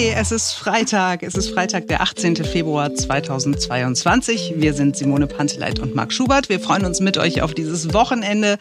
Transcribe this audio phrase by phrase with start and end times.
[0.00, 1.22] Hey, es ist Freitag.
[1.22, 2.36] Es ist Freitag, der 18.
[2.36, 4.54] Februar 2022.
[4.56, 6.48] Wir sind Simone Panteleit und Marc Schubert.
[6.48, 8.56] Wir freuen uns mit euch auf dieses Wochenende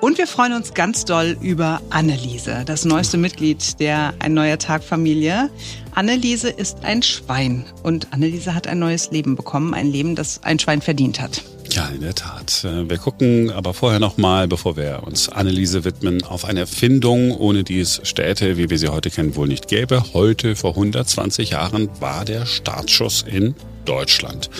[0.00, 4.82] und wir freuen uns ganz doll über Anneliese, das neueste Mitglied der Ein neuer Tag
[4.82, 5.50] Familie.
[5.94, 10.58] Anneliese ist ein Schwein und Anneliese hat ein neues Leben bekommen, ein Leben, das ein
[10.58, 11.42] Schwein verdient hat.
[11.70, 12.64] Ja, in der Tat.
[12.64, 17.64] Äh, wir gucken aber vorher nochmal, bevor wir uns Anneliese widmen, auf eine Erfindung, ohne
[17.64, 20.02] die es Städte, wie wir sie heute kennen, wohl nicht gäbe.
[20.14, 23.54] Heute, vor 120 Jahren, war der Startschuss in
[23.84, 24.50] Deutschland.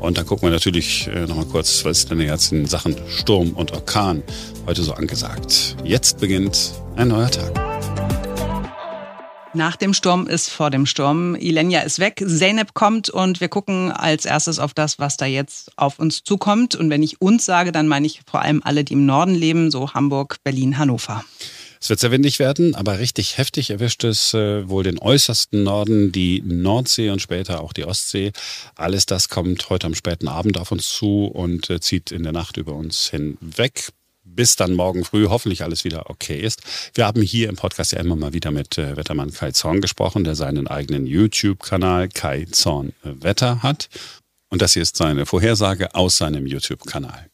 [0.00, 3.50] Und da gucken wir natürlich äh, nochmal kurz, was ist denn jetzt in Sachen Sturm
[3.50, 4.22] und Orkan
[4.66, 5.76] heute so angesagt.
[5.84, 8.25] Jetzt beginnt ein neuer Tag.
[9.56, 11.34] Nach dem Sturm ist vor dem Sturm.
[11.34, 15.72] Ilenia ist weg, Zeynep kommt und wir gucken als erstes auf das, was da jetzt
[15.78, 16.74] auf uns zukommt.
[16.74, 19.70] Und wenn ich uns sage, dann meine ich vor allem alle, die im Norden leben,
[19.70, 21.24] so Hamburg, Berlin, Hannover.
[21.80, 26.12] Es wird sehr windig werden, aber richtig heftig erwischt es äh, wohl den äußersten Norden,
[26.12, 28.32] die Nordsee und später auch die Ostsee.
[28.74, 32.32] Alles das kommt heute am späten Abend auf uns zu und äh, zieht in der
[32.32, 33.88] Nacht über uns hinweg
[34.36, 36.62] bis dann morgen früh hoffentlich alles wieder okay ist.
[36.94, 40.22] Wir haben hier im Podcast ja immer mal wieder mit äh, Wettermann Kai Zorn gesprochen,
[40.22, 43.88] der seinen eigenen YouTube-Kanal Kai Zorn Wetter hat.
[44.48, 47.28] Und das hier ist seine Vorhersage aus seinem YouTube-Kanal.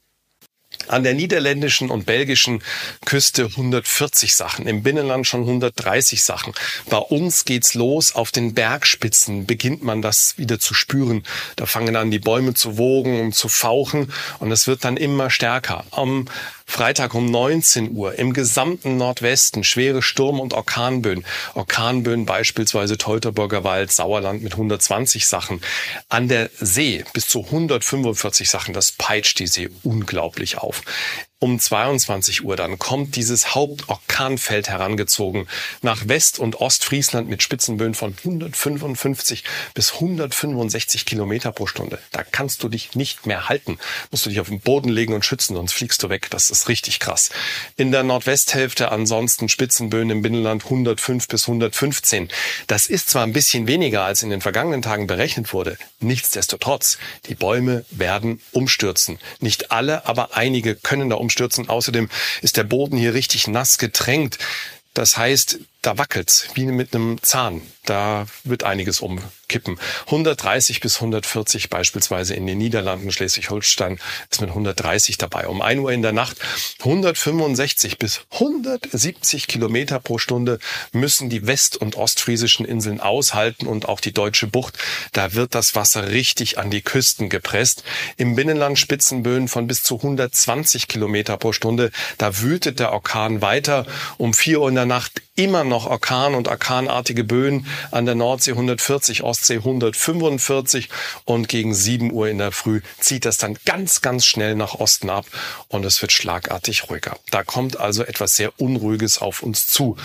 [0.89, 2.63] An der niederländischen und belgischen
[3.05, 6.55] Küste 140 Sachen, im Binnenland schon 130 Sachen.
[6.91, 8.15] Bei uns geht's los.
[8.15, 11.23] Auf den Bergspitzen beginnt man das wieder zu spüren.
[11.57, 15.31] Da fangen an die Bäume zu wogen und zu fauchen und es wird dann immer
[15.31, 15.85] stärker.
[15.93, 16.27] Am
[16.73, 21.23] Freitag um 19 Uhr im gesamten Nordwesten schwere Sturm- und Orkanböen.
[21.53, 25.61] Orkanböen beispielsweise Teutoburger Wald, Sauerland mit 120 Sachen.
[26.09, 28.73] An der See bis zu 145 Sachen.
[28.73, 30.81] Das peitscht die See unglaublich auf
[31.43, 35.49] um 22 Uhr dann kommt dieses Hauptorkanfeld herangezogen
[35.83, 39.43] nach West- und Ostfriesland mit Spitzenböen von 155
[39.75, 41.99] bis 165 Kilometer pro Stunde.
[42.13, 43.79] Da kannst du dich nicht mehr halten.
[44.13, 46.29] Musst du dich auf den Boden legen und schützen, sonst fliegst du weg.
[46.31, 47.31] Das ist richtig krass.
[47.77, 52.29] In der Nordwesthälfte ansonsten Spitzenböen im Binnenland 105 bis 115.
[52.69, 55.77] Das ist zwar ein bisschen weniger als in den vergangenen Tagen berechnet wurde.
[55.99, 59.19] Nichtsdestotrotz, die Bäume werden umstürzen.
[59.41, 61.69] Nicht alle, aber einige können da umstürzen umstürzen.
[61.69, 62.09] Außerdem
[62.43, 64.39] ist der Boden hier richtig nass getränkt.
[64.95, 67.63] Das heißt, da wackelt's wie mit einem Zahn.
[67.85, 69.77] Da wird einiges umkippen.
[70.07, 73.99] 130 bis 140 beispielsweise in den Niederlanden, Schleswig-Holstein
[74.31, 75.49] ist mit 130 dabei.
[75.49, 76.37] Um 1 Uhr in der Nacht
[76.79, 80.61] 165 bis 170 Kilometer pro Stunde
[80.93, 84.79] müssen die west- und ostfriesischen Inseln aushalten und auch die deutsche Bucht.
[85.11, 87.83] Da wird das Wasser richtig an die Küsten gepresst.
[88.17, 91.91] Im Binnenland Spitzenböen von bis zu 120 Kilometer pro Stunde.
[92.17, 93.87] Da wütet der Orkan weiter.
[94.19, 98.53] Um 4 Uhr in der Nacht immer noch Orkan und orkanartige Böen an der Nordsee
[98.53, 100.89] 140, Ostsee 145
[101.25, 105.11] und gegen 7 Uhr in der Früh zieht das dann ganz, ganz schnell nach Osten
[105.11, 105.27] ab
[105.69, 107.17] und es wird schlagartig ruhiger.
[107.31, 109.97] Da kommt also etwas sehr Unruhiges auf uns zu.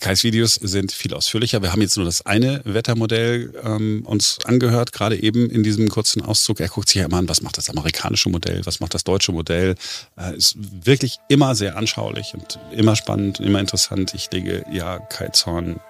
[0.00, 1.62] Kais Videos sind viel ausführlicher.
[1.62, 6.20] Wir haben jetzt nur das eine Wettermodell ähm, uns angehört, gerade eben in diesem kurzen
[6.20, 6.60] Auszug.
[6.60, 9.32] Er guckt sich ja immer an, was macht das amerikanische Modell, was macht das deutsche
[9.32, 9.76] Modell.
[10.18, 14.12] Äh, ist wirklich immer sehr anschaulich und immer spannend, immer interessant.
[14.12, 15.80] Ich lege ja Kai Zorn,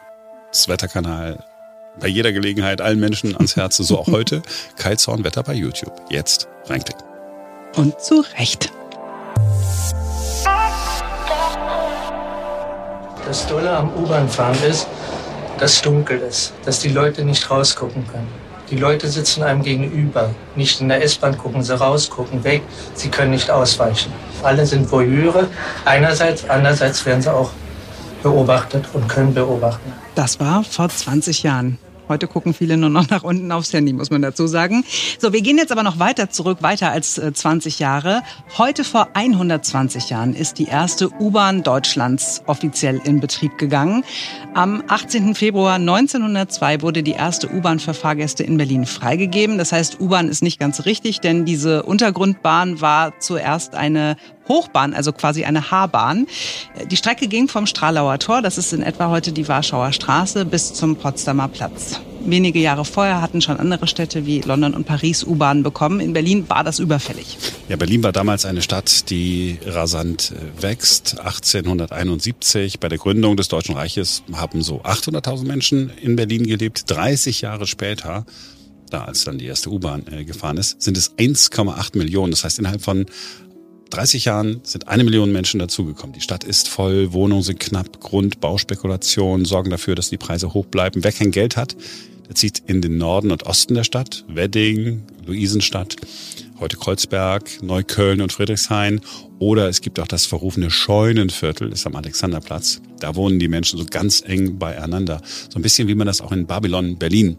[0.50, 1.38] das Wetterkanal,
[2.00, 4.42] bei jeder Gelegenheit allen Menschen ans Herz, so auch heute.
[4.76, 5.92] Kai Zorn Wetter bei YouTube.
[6.10, 7.04] Jetzt reinklicken.
[7.76, 8.72] Und zu Recht.
[13.26, 14.86] Das Tolle am U-Bahn-Fahren ist,
[15.58, 18.28] dass es dunkel ist, dass die Leute nicht rausgucken können.
[18.70, 20.30] Die Leute sitzen einem gegenüber.
[20.54, 22.62] Nicht in der S-Bahn gucken sie raus, gucken weg.
[22.94, 24.12] Sie können nicht ausweichen.
[24.42, 25.48] Alle sind Voyeure.
[25.84, 27.50] Einerseits, andererseits werden sie auch
[28.22, 29.92] beobachtet und können beobachten.
[30.14, 31.78] Das war vor 20 Jahren.
[32.08, 34.84] Heute gucken viele nur noch nach unten aufs Handy, muss man dazu sagen.
[35.18, 38.22] So, wir gehen jetzt aber noch weiter zurück, weiter als 20 äh, Jahre.
[38.56, 44.04] Heute vor 120 Jahren ist die erste U-Bahn Deutschlands offiziell in Betrieb gegangen.
[44.54, 45.34] Am 18.
[45.34, 49.58] Februar 1902 wurde die erste U-Bahn für Fahrgäste in Berlin freigegeben.
[49.58, 54.16] Das heißt, U-Bahn ist nicht ganz richtig, denn diese Untergrundbahn war zuerst eine
[54.48, 56.26] Hochbahn, also quasi eine H-Bahn.
[56.90, 60.74] Die Strecke ging vom Stralauer Tor, das ist in etwa heute die Warschauer Straße, bis
[60.74, 62.00] zum Potsdamer Platz.
[62.24, 66.00] Wenige Jahre vorher hatten schon andere Städte wie London und Paris U-Bahnen bekommen.
[66.00, 67.38] In Berlin war das überfällig.
[67.68, 71.20] Ja, Berlin war damals eine Stadt, die rasant äh, wächst.
[71.20, 76.90] 1871 bei der Gründung des Deutschen Reiches haben so 800.000 Menschen in Berlin gelebt.
[76.90, 78.26] 30 Jahre später
[78.90, 82.30] da als dann die erste U-Bahn äh, gefahren ist, sind es 1,8 Millionen.
[82.30, 83.06] Das heißt, innerhalb von
[83.90, 86.12] 30 Jahren sind eine Million Menschen dazugekommen.
[86.12, 90.66] Die Stadt ist voll, Wohnungen sind knapp, Grund, Bauspekulationen sorgen dafür, dass die Preise hoch
[90.66, 91.02] bleiben.
[91.04, 91.76] Wer kein Geld hat,
[92.28, 95.96] der zieht in den Norden und Osten der Stadt, Wedding, Luisenstadt,
[96.60, 99.00] heute Kreuzberg, Neukölln und Friedrichshain.
[99.38, 102.82] Oder es gibt auch das verrufene Scheunenviertel, ist am Alexanderplatz.
[103.00, 105.22] Da wohnen die Menschen so ganz eng beieinander.
[105.48, 107.38] So ein bisschen wie man das auch in Babylon, Berlin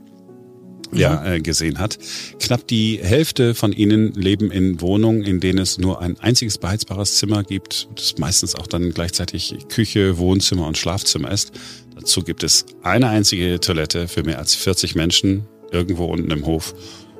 [0.92, 1.98] ja, äh, gesehen hat.
[2.40, 7.16] Knapp die Hälfte von ihnen leben in Wohnungen, in denen es nur ein einziges beheizbares
[7.16, 11.52] Zimmer gibt, das meistens auch dann gleichzeitig Küche, Wohnzimmer und Schlafzimmer ist.
[11.96, 16.74] Dazu gibt es eine einzige Toilette für mehr als 40 Menschen irgendwo unten im Hof.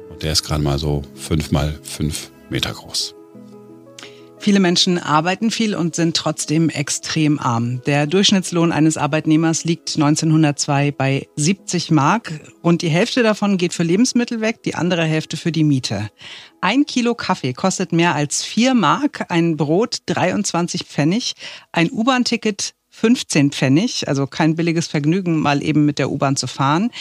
[0.10, 3.19] Und der ist gerade mal so fünf mal fünf Meter groß.
[4.42, 7.82] Viele Menschen arbeiten viel und sind trotzdem extrem arm.
[7.86, 13.84] Der Durchschnittslohn eines Arbeitnehmers liegt 1902 bei 70 Mark und die Hälfte davon geht für
[13.84, 16.10] Lebensmittel weg, die andere Hälfte für die Miete.
[16.62, 21.34] Ein Kilo Kaffee kostet mehr als 4 Mark, ein Brot 23 Pfennig,
[21.74, 26.92] ein U-Bahn-Ticket 15 Pfennig, also kein billiges Vergnügen, mal eben mit der U-Bahn zu fahren.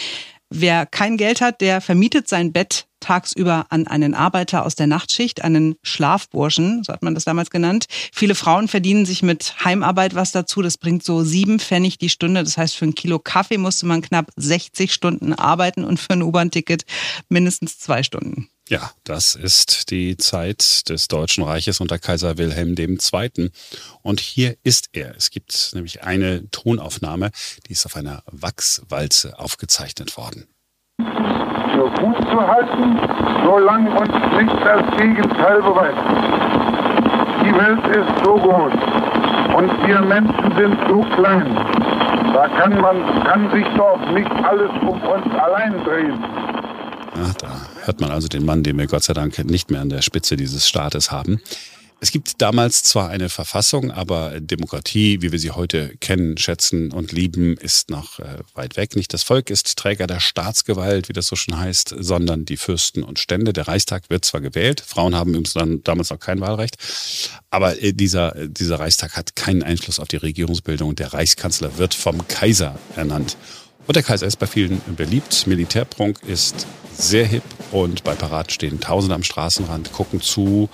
[0.50, 5.42] Wer kein Geld hat, der vermietet sein Bett tagsüber an einen Arbeiter aus der Nachtschicht,
[5.42, 7.86] einen Schlafburschen, so hat man das damals genannt.
[8.12, 10.62] Viele Frauen verdienen sich mit Heimarbeit was dazu.
[10.62, 12.42] Das bringt so sieben Pfennig die Stunde.
[12.44, 16.22] Das heißt, für ein Kilo Kaffee musste man knapp 60 Stunden arbeiten und für ein
[16.22, 16.84] U-Bahn-Ticket
[17.28, 18.48] mindestens zwei Stunden.
[18.68, 23.50] Ja, das ist die Zeit des Deutschen Reiches unter Kaiser Wilhelm II.
[24.02, 25.16] Und hier ist er.
[25.16, 27.30] Es gibt nämlich eine Tonaufnahme,
[27.66, 30.48] die ist auf einer Wachswalze aufgezeichnet worden.
[31.78, 32.98] Für gut zu halten,
[33.44, 35.98] solange uns nicht das Gegenteil beweist.
[37.44, 38.72] Die Welt ist so groß
[39.56, 41.54] und wir Menschen sind so klein.
[42.34, 46.18] Da kann man kann sich doch nicht alles um uns allein drehen.
[47.14, 47.48] Ja, da
[47.84, 50.36] hört man also den Mann, den wir Gott sei Dank nicht mehr an der Spitze
[50.36, 51.40] dieses Staates haben.
[52.00, 57.10] Es gibt damals zwar eine Verfassung, aber Demokratie, wie wir sie heute kennen, schätzen und
[57.10, 58.94] lieben, ist noch äh, weit weg.
[58.94, 63.02] Nicht das Volk ist Träger der Staatsgewalt, wie das so schon heißt, sondern die Fürsten
[63.02, 63.52] und Stände.
[63.52, 66.76] Der Reichstag wird zwar gewählt, Frauen haben übrigens damals noch kein Wahlrecht,
[67.50, 70.94] aber äh, dieser, dieser Reichstag hat keinen Einfluss auf die Regierungsbildung.
[70.94, 73.36] Der Reichskanzler wird vom Kaiser ernannt.
[73.88, 75.48] Und der Kaiser ist bei vielen beliebt.
[75.48, 76.66] Militärprunk ist
[76.96, 77.42] sehr hip
[77.72, 80.68] und bei Parat stehen Tausende am Straßenrand, gucken zu.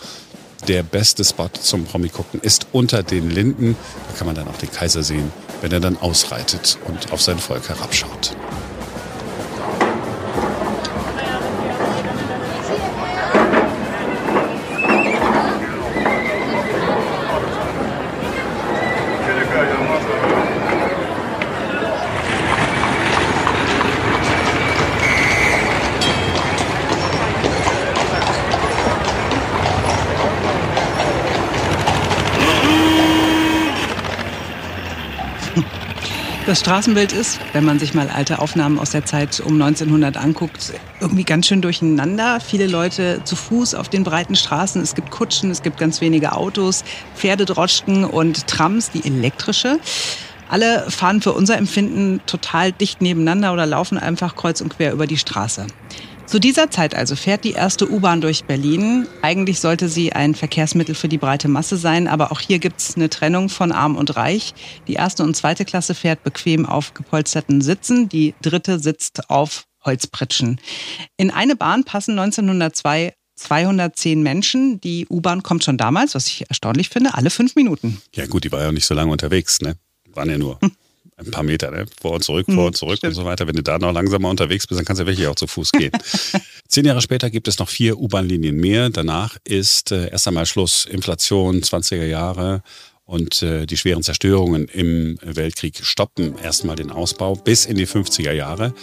[0.68, 3.76] Der beste Spot zum Promi gucken ist unter den Linden.
[4.08, 5.30] Da kann man dann auch den Kaiser sehen,
[5.60, 8.34] wenn er dann ausreitet und auf sein Volk herabschaut.
[36.54, 40.72] Das Straßenbild ist, wenn man sich mal alte Aufnahmen aus der Zeit um 1900 anguckt,
[41.00, 42.38] irgendwie ganz schön durcheinander.
[42.38, 44.80] Viele Leute zu Fuß auf den breiten Straßen.
[44.80, 46.84] Es gibt Kutschen, es gibt ganz wenige Autos,
[47.16, 49.80] Pferdedroschken und Trams, die elektrische.
[50.48, 55.08] Alle fahren für unser Empfinden total dicht nebeneinander oder laufen einfach kreuz und quer über
[55.08, 55.66] die Straße.
[56.26, 59.06] Zu dieser Zeit also fährt die erste U-Bahn durch Berlin.
[59.22, 63.10] Eigentlich sollte sie ein Verkehrsmittel für die breite Masse sein, aber auch hier gibt's eine
[63.10, 64.54] Trennung von Arm und Reich.
[64.88, 70.60] Die erste und zweite Klasse fährt bequem auf gepolsterten Sitzen, die dritte sitzt auf Holzpritschen.
[71.16, 74.80] In eine Bahn passen 1902 210 Menschen.
[74.80, 78.00] Die U-Bahn kommt schon damals, was ich erstaunlich finde, alle fünf Minuten.
[78.14, 79.76] Ja gut, die war ja nicht so lange unterwegs, ne?
[80.14, 80.58] Waren ja nur
[81.16, 81.86] ein paar Meter, ne?
[82.00, 83.12] vor und zurück, vor hm, und zurück Stimmt.
[83.12, 83.46] und so weiter.
[83.46, 85.92] Wenn du da noch langsamer unterwegs bist, dann kannst du wirklich auch zu Fuß gehen.
[86.68, 88.90] Zehn Jahre später gibt es noch vier U-Bahn-Linien mehr.
[88.90, 90.86] Danach ist äh, erst einmal Schluss.
[90.86, 92.62] Inflation, 20er Jahre
[93.06, 98.32] und äh, die schweren Zerstörungen im Weltkrieg stoppen erstmal den Ausbau bis in die 50er
[98.32, 98.74] Jahre.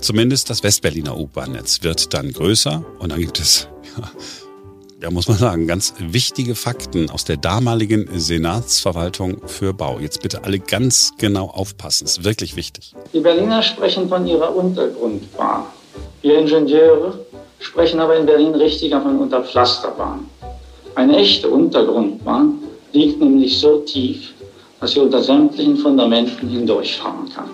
[0.00, 4.10] Zumindest das Westberliner U-Bahn-Netz wird dann größer und dann gibt es ja,
[5.02, 9.98] ja, muss man sagen, ganz wichtige Fakten aus der damaligen Senatsverwaltung für Bau.
[9.98, 12.94] Jetzt bitte alle ganz genau aufpassen, ist wirklich wichtig.
[13.12, 15.64] Die Berliner sprechen von ihrer Untergrundbahn.
[16.22, 17.26] Wir Ingenieure
[17.58, 20.28] sprechen aber in Berlin richtiger von Unterpflasterbahn.
[20.94, 22.54] Eine echte Untergrundbahn
[22.92, 24.32] liegt nämlich so tief,
[24.80, 27.50] dass sie unter sämtlichen Fundamenten hindurchfahren kann.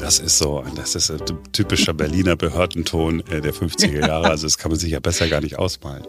[0.00, 1.20] Das ist so, das ist ein
[1.52, 4.30] typischer Berliner Behördenton äh, der 50er Jahre.
[4.30, 6.06] Also das kann man sich ja besser gar nicht ausmalen.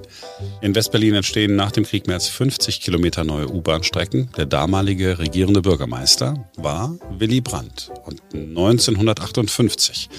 [0.62, 4.32] In Westberlin entstehen nach dem Krieg mehr als 50 Kilometer neue U-Bahn-Strecken.
[4.38, 7.92] Der damalige regierende Bürgermeister war Willy Brandt.
[8.06, 10.10] Und 1958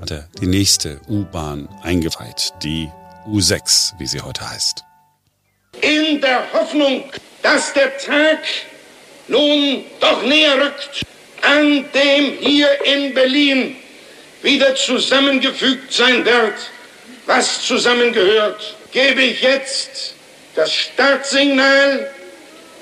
[0.00, 2.88] hat er die nächste U-Bahn eingeweiht, die
[3.26, 4.84] U6, wie sie heute heißt.
[5.82, 7.04] In der Hoffnung,
[7.42, 8.38] dass der Tag
[9.28, 11.04] nun doch näher rückt,
[11.42, 13.76] an dem hier in Berlin
[14.42, 16.54] wieder zusammengefügt sein wird,
[17.26, 20.14] was zusammengehört, gebe ich jetzt
[20.54, 22.10] das Startsignal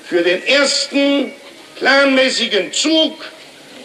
[0.07, 1.33] für den ersten
[1.75, 3.13] planmäßigen Zug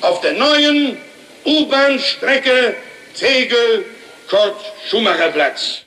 [0.01, 0.97] auf der neuen
[1.45, 2.77] U-Bahn-Strecke
[3.19, 5.81] Tegel-Kurt-Schumacher-Platz.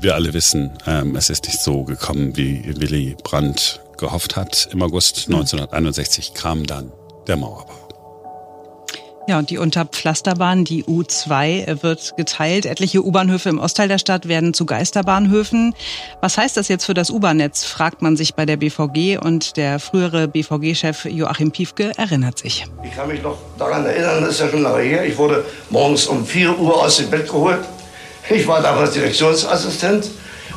[0.00, 4.68] Wir alle wissen, ähm, es ist nicht so gekommen, wie Willy Brandt gehofft hat.
[4.72, 6.92] Im August 1961 kam dann
[7.26, 7.77] der Mauerbau.
[9.28, 12.64] Ja, und die Unterpflasterbahn, die U2, wird geteilt.
[12.64, 15.74] Etliche U-Bahnhöfe im Ostteil der Stadt werden zu Geisterbahnhöfen.
[16.22, 19.18] Was heißt das jetzt für das U-Bahn-Netz, fragt man sich bei der BVG.
[19.22, 22.64] Und der frühere BVG-Chef Joachim Piefke erinnert sich.
[22.82, 25.04] Ich kann mich noch daran erinnern, das ist ja schon lange her.
[25.04, 27.60] Ich wurde morgens um 4 Uhr aus dem Bett geholt.
[28.30, 30.08] Ich war damals Direktionsassistent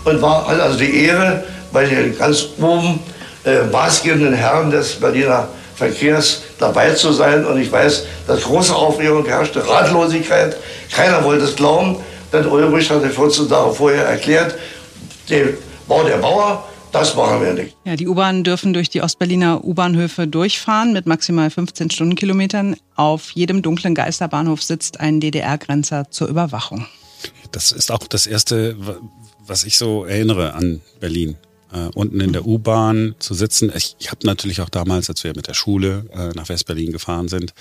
[0.06, 3.02] und war, also die Ehre, bei den ganz oben
[3.44, 5.50] äh, maßgebenden Herren des Berliner
[5.82, 7.44] Verkehrs dabei zu sein.
[7.46, 10.56] Und ich weiß, dass große Aufregung herrschte, Ratlosigkeit.
[10.92, 11.98] Keiner wollte es glauben.
[12.32, 14.56] Denn Ulrich hatte 14 Tage vorher erklärt,
[15.30, 15.58] den
[15.88, 17.76] Bau der Mauer, das machen wir nicht.
[17.84, 22.76] Ja, die U-Bahnen dürfen durch die Ostberliner U-Bahnhöfe durchfahren mit maximal 15 Stundenkilometern.
[22.96, 26.86] Auf jedem dunklen Geisterbahnhof sitzt ein DDR-Grenzer zur Überwachung.
[27.52, 28.78] Das ist auch das Erste,
[29.40, 31.38] was ich so erinnere an Berlin
[31.72, 33.72] äh, unten in der U-Bahn zu sitzen.
[33.76, 37.28] Ich, ich habe natürlich auch damals, als wir mit der Schule äh, nach West-Berlin gefahren
[37.28, 37.54] sind,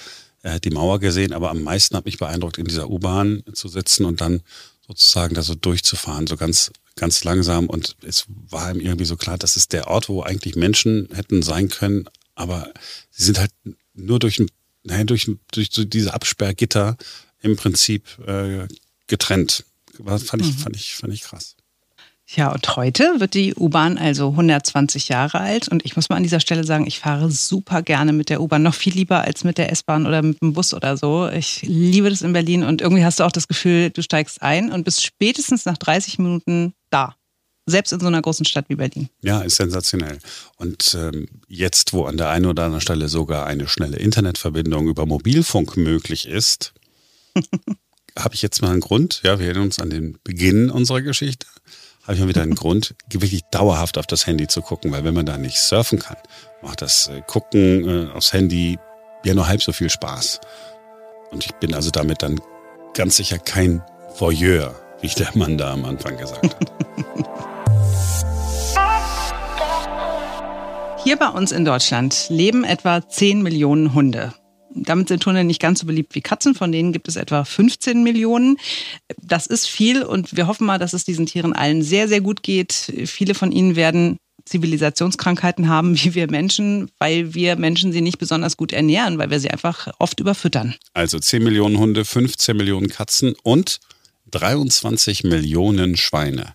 [0.43, 4.05] äh, die Mauer gesehen, aber am meisten hat mich beeindruckt, in dieser U-Bahn zu sitzen
[4.05, 4.43] und dann
[4.87, 7.69] sozusagen da so durchzufahren, so ganz, ganz langsam.
[7.69, 11.43] Und es war ihm irgendwie so klar, das ist der Ort, wo eigentlich Menschen hätten
[11.43, 12.73] sein können, aber
[13.11, 13.53] sie sind halt
[13.95, 14.43] nur durch,
[14.83, 16.97] naja, durch, durch so diese Absperrgitter
[17.41, 18.67] im Prinzip äh,
[19.07, 19.65] getrennt.
[20.05, 20.59] Fand ich, mhm.
[20.59, 21.57] fand ich, fand ich krass.
[22.37, 25.67] Ja, und heute wird die U-Bahn also 120 Jahre alt.
[25.67, 28.63] Und ich muss mal an dieser Stelle sagen, ich fahre super gerne mit der U-Bahn.
[28.63, 31.29] Noch viel lieber als mit der S-Bahn oder mit dem Bus oder so.
[31.29, 34.71] Ich liebe das in Berlin und irgendwie hast du auch das Gefühl, du steigst ein
[34.71, 37.17] und bist spätestens nach 30 Minuten da.
[37.67, 39.09] Selbst in so einer großen Stadt wie Berlin.
[39.23, 40.19] Ja, ist sensationell.
[40.57, 45.05] Und ähm, jetzt, wo an der einen oder anderen Stelle sogar eine schnelle Internetverbindung über
[45.05, 46.75] Mobilfunk möglich ist,
[48.19, 49.21] habe ich jetzt mal einen Grund.
[49.25, 51.47] Ja, wir erinnern uns an den Beginn unserer Geschichte
[52.03, 55.15] habe ich mal wieder einen Grund, wirklich dauerhaft auf das Handy zu gucken, weil wenn
[55.15, 56.17] man da nicht surfen kann,
[56.63, 58.79] macht das äh, Gucken äh, aufs Handy
[59.25, 60.41] ja nur halb so viel Spaß.
[61.31, 62.41] Und ich bin also damit dann
[62.95, 63.83] ganz sicher kein
[64.19, 66.73] Voyeur, wie der Mann da am Anfang gesagt hat.
[71.03, 74.35] Hier bei uns in Deutschland leben etwa 10 Millionen Hunde.
[74.75, 78.03] Damit sind Hunde nicht ganz so beliebt wie Katzen, von denen gibt es etwa 15
[78.03, 78.57] Millionen.
[79.21, 82.43] Das ist viel und wir hoffen mal, dass es diesen Tieren allen sehr, sehr gut
[82.43, 82.73] geht.
[83.07, 88.57] Viele von ihnen werden Zivilisationskrankheiten haben wie wir Menschen, weil wir Menschen sie nicht besonders
[88.57, 90.75] gut ernähren, weil wir sie einfach oft überfüttern.
[90.93, 93.81] Also 10 Millionen Hunde, 15 Millionen Katzen und
[94.31, 96.55] 23 Millionen Schweine.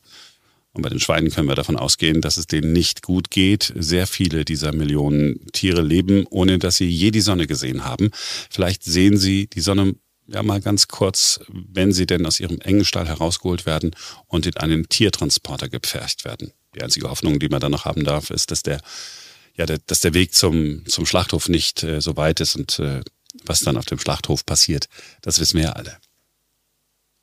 [0.76, 3.72] Und bei den Schweinen können wir davon ausgehen, dass es denen nicht gut geht.
[3.76, 8.12] Sehr viele dieser Millionen Tiere leben, ohne dass sie je die Sonne gesehen haben.
[8.50, 9.96] Vielleicht sehen sie die Sonne
[10.28, 13.92] ja mal ganz kurz, wenn sie denn aus ihrem engen Stall herausgeholt werden
[14.28, 16.52] und in einen Tiertransporter gepfercht werden.
[16.76, 18.82] Die einzige Hoffnung, die man dann noch haben darf, ist, dass der,
[19.56, 23.02] ja, der, dass der Weg zum, zum Schlachthof nicht äh, so weit ist und äh,
[23.46, 24.90] was dann auf dem Schlachthof passiert,
[25.22, 25.98] das wissen wir ja alle.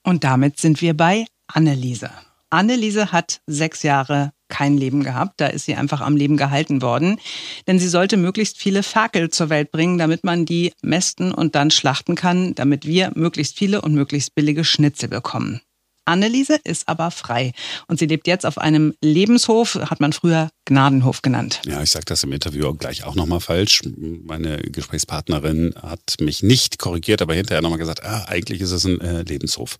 [0.04, 2.11] Und damit sind wir bei Anneliese.
[2.52, 5.40] Anneliese hat sechs Jahre kein Leben gehabt.
[5.40, 7.18] Da ist sie einfach am Leben gehalten worden.
[7.66, 11.71] Denn sie sollte möglichst viele Ferkel zur Welt bringen, damit man die mästen und dann
[11.71, 15.62] schlachten kann, damit wir möglichst viele und möglichst billige Schnitzel bekommen.
[16.04, 17.52] Anneliese ist aber frei
[17.87, 21.61] und sie lebt jetzt auf einem Lebenshof, hat man früher Gnadenhof genannt.
[21.64, 23.82] Ja, ich sage das im Interview gleich auch nochmal falsch.
[24.25, 29.00] Meine Gesprächspartnerin hat mich nicht korrigiert, aber hinterher nochmal gesagt, ah, eigentlich ist es ein
[29.00, 29.78] äh, Lebenshof.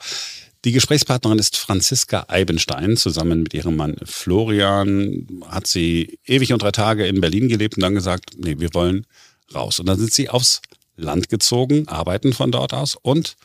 [0.65, 2.97] Die Gesprächspartnerin ist Franziska Eibenstein.
[2.97, 7.83] Zusammen mit ihrem Mann Florian hat sie ewig und drei Tage in Berlin gelebt und
[7.83, 9.07] dann gesagt, nee, wir wollen
[9.55, 9.81] raus.
[9.81, 10.63] Und dann sind sie aufs
[10.97, 13.37] Land gezogen, arbeiten von dort aus und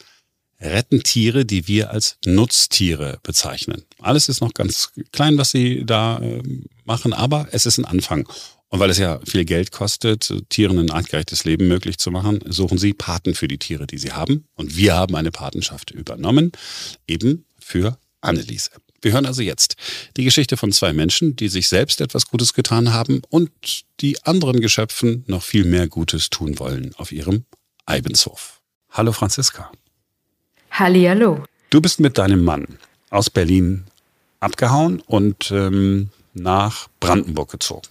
[0.59, 3.83] retten Tiere, die wir als Nutztiere bezeichnen.
[3.99, 6.41] Alles ist noch ganz klein, was sie da äh,
[6.83, 8.27] machen, aber es ist ein Anfang.
[8.69, 12.77] Und weil es ja viel Geld kostet, Tieren ein artgerechtes Leben möglich zu machen, suchen
[12.77, 14.45] sie Paten für die Tiere, die sie haben.
[14.55, 16.51] Und wir haben eine Patenschaft übernommen,
[17.07, 18.71] eben für Anneliese.
[19.01, 19.75] Wir hören also jetzt
[20.17, 23.51] die Geschichte von zwei Menschen, die sich selbst etwas Gutes getan haben und
[24.01, 27.45] die anderen Geschöpfen noch viel mehr Gutes tun wollen auf ihrem
[27.85, 28.59] Eibenshof.
[28.89, 29.71] Hallo Franziska.
[30.71, 31.43] Hallihallo.
[31.69, 33.85] Du bist mit deinem Mann aus Berlin
[34.39, 37.87] abgehauen und ähm, nach Brandenburg gezogen.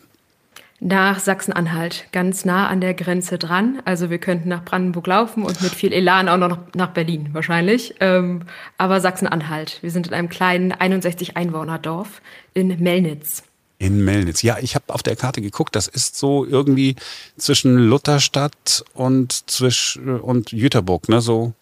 [0.78, 3.80] Nach Sachsen-Anhalt, ganz nah an der Grenze dran.
[3.86, 7.94] Also wir könnten nach Brandenburg laufen und mit viel Elan auch noch nach Berlin wahrscheinlich.
[8.00, 8.42] Ähm,
[8.76, 9.78] aber Sachsen-Anhalt.
[9.80, 12.20] Wir sind in einem kleinen 61 Einwohnerdorf
[12.52, 13.42] in Melnitz.
[13.78, 14.42] In Melnitz.
[14.42, 16.96] Ja, ich habe auf der Karte geguckt, das ist so irgendwie
[17.38, 21.22] zwischen Lutherstadt und zwischen und Jüterburg, ne?
[21.22, 21.54] So.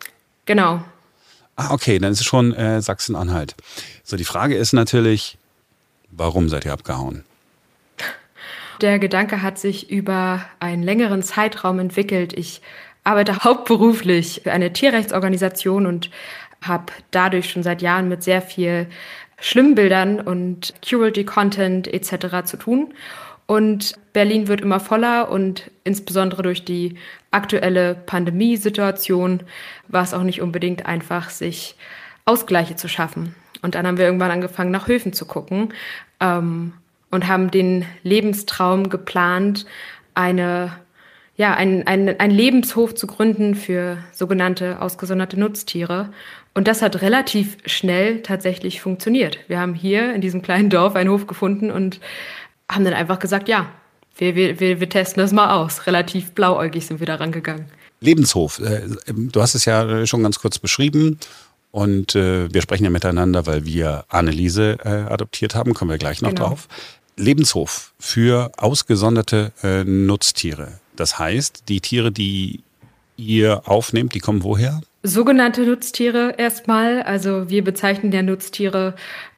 [0.44, 0.85] Genau.
[1.54, 3.54] Ah, okay, dann ist es schon äh, Sachsen-Anhalt.
[4.02, 5.38] So, die Frage ist natürlich,
[6.11, 7.25] warum seid ihr abgehauen?
[8.81, 12.33] Der Gedanke hat sich über einen längeren Zeitraum entwickelt.
[12.33, 12.61] Ich
[13.04, 16.11] arbeite hauptberuflich für eine Tierrechtsorganisation und
[16.62, 18.87] habe dadurch schon seit Jahren mit sehr viel
[19.38, 22.45] Schlimmbildern und Cruelty-Content etc.
[22.45, 22.95] zu tun.
[23.47, 26.97] Und Berlin wird immer voller und insbesondere durch die
[27.31, 29.43] aktuelle Pandemiesituation
[29.88, 31.76] war es auch nicht unbedingt einfach, sich
[32.25, 33.35] Ausgleiche zu schaffen.
[33.61, 35.75] Und dann haben wir irgendwann angefangen, nach Höfen zu gucken
[36.21, 36.73] ähm,
[37.14, 39.66] und haben den Lebenstraum geplant,
[40.14, 40.73] eine,
[41.37, 46.11] ja, ein, ein, ein Lebenshof zu gründen für sogenannte ausgesonderte Nutztiere.
[46.54, 49.38] Und das hat relativ schnell tatsächlich funktioniert.
[49.47, 52.00] Wir haben hier in diesem kleinen Dorf einen Hof gefunden und
[52.71, 53.66] haben dann einfach gesagt, ja,
[54.16, 55.87] wir, wir, wir, wir testen das mal aus.
[55.87, 57.66] Relativ blauäugig sind wir da rangegangen.
[58.00, 61.18] Lebenshof, äh, du hast es ja schon ganz kurz beschrieben.
[61.71, 66.23] Und äh, wir sprechen ja miteinander, weil wir Anneliese äh, adoptiert haben, kommen wir gleich
[66.23, 66.50] noch genau.
[66.50, 66.68] drauf.
[67.16, 70.80] Lebenshof für ausgesonderte äh, Nutztiere.
[70.97, 72.61] Das heißt, die Tiere, die
[73.16, 74.80] ihr aufnehmt, die kommen woher?
[75.02, 77.02] Sogenannte Nutztiere erstmal.
[77.02, 78.94] Also wir bezeichnen ja Nutztiere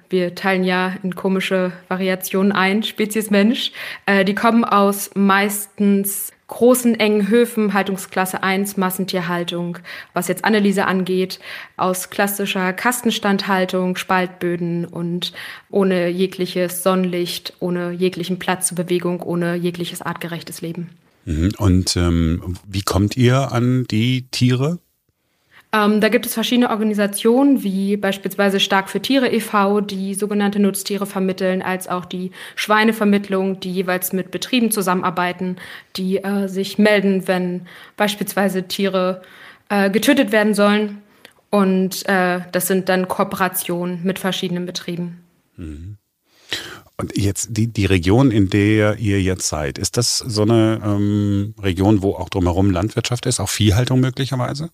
[0.08, 3.72] wir teilen ja in komische Variationen ein, Spezies Mensch.
[4.06, 9.78] Äh, die kommen aus meistens großen, engen Höfen, Haltungsklasse 1, Massentierhaltung,
[10.12, 11.40] was jetzt Anneliese angeht,
[11.76, 15.32] aus klassischer Kastenstandhaltung, Spaltböden und
[15.70, 20.90] ohne jegliches Sonnenlicht, ohne jeglichen Platz zur Bewegung, ohne jegliches artgerechtes Leben.
[21.24, 21.52] Mhm.
[21.58, 24.78] Und ähm, wie kommt ihr an die Tiere?
[25.72, 31.06] Ähm, da gibt es verschiedene Organisationen, wie beispielsweise Stark für Tiere e.V., die sogenannte Nutztiere
[31.06, 35.56] vermitteln, als auch die Schweinevermittlung, die jeweils mit Betrieben zusammenarbeiten,
[35.96, 37.62] die äh, sich melden, wenn
[37.96, 39.22] beispielsweise Tiere
[39.68, 40.98] äh, getötet werden sollen.
[41.50, 45.22] Und äh, das sind dann Kooperationen mit verschiedenen Betrieben.
[45.56, 45.98] Mhm.
[46.96, 51.54] Und jetzt die, die Region, in der ihr jetzt seid, ist das so eine ähm,
[51.60, 54.70] Region, wo auch drumherum Landwirtschaft ist, auch Viehhaltung möglicherweise?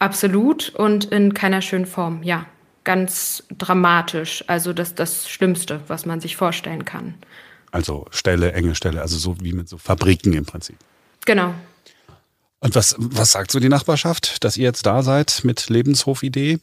[0.00, 2.46] Absolut und in keiner schönen Form, ja.
[2.82, 4.42] Ganz dramatisch.
[4.46, 7.14] Also das, das Schlimmste, was man sich vorstellen kann.
[7.70, 10.76] Also Stelle, enge Stelle, also so wie mit so Fabriken im Prinzip.
[11.26, 11.54] Genau.
[12.60, 16.58] Und was, was sagt so die Nachbarschaft, dass ihr jetzt da seid mit Lebenshofidee?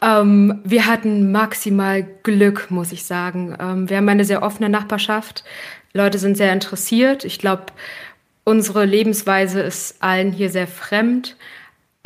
[0.00, 3.54] Ähm, wir hatten maximal Glück, muss ich sagen.
[3.60, 5.44] Ähm, wir haben eine sehr offene Nachbarschaft.
[5.92, 7.26] Leute sind sehr interessiert.
[7.26, 7.66] Ich glaube,
[8.44, 11.36] unsere Lebensweise ist allen hier sehr fremd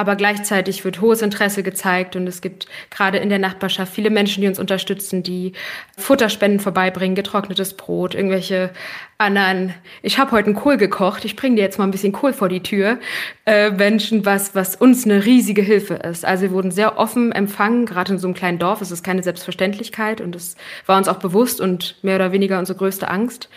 [0.01, 4.41] aber gleichzeitig wird hohes Interesse gezeigt und es gibt gerade in der Nachbarschaft viele Menschen,
[4.43, 5.55] die uns unterstützen, die
[5.97, 8.71] Futterspenden vorbeibringen, getrocknetes Brot, irgendwelche
[9.19, 9.75] anderen.
[10.03, 12.49] Ich habe heute einen Kohl gekocht, ich bringe dir jetzt mal ein bisschen Kohl vor
[12.49, 13.01] die Tür.
[13.45, 16.25] Äh, Menschen, was, was uns eine riesige Hilfe ist.
[16.25, 18.81] Also wir wurden sehr offen empfangen, gerade in so einem kleinen Dorf.
[18.81, 20.57] Es ist keine Selbstverständlichkeit und es
[20.87, 23.49] war uns auch bewusst und mehr oder weniger unsere größte Angst.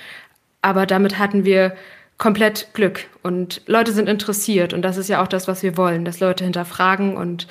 [0.63, 1.75] Aber damit hatten wir
[2.21, 6.05] komplett Glück und Leute sind interessiert und das ist ja auch das, was wir wollen,
[6.05, 7.47] dass Leute hinterfragen und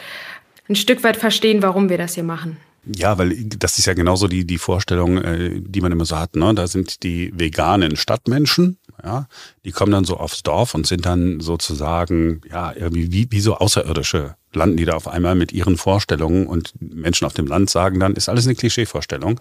[0.69, 2.57] ein Stück weit verstehen, warum wir das hier machen.
[2.87, 6.37] Ja, weil das ist ja genauso die, die Vorstellung, äh, die man immer so hat.
[6.37, 6.55] Ne?
[6.55, 9.27] Da sind die veganen Stadtmenschen, ja,
[9.65, 13.57] die kommen dann so aufs Dorf und sind dann sozusagen, ja, irgendwie wie, wie so
[13.57, 18.01] Außerirdische, landen die da auf einmal mit ihren Vorstellungen und Menschen auf dem Land sagen
[18.01, 19.41] dann, ist alles eine Klischeevorstellung,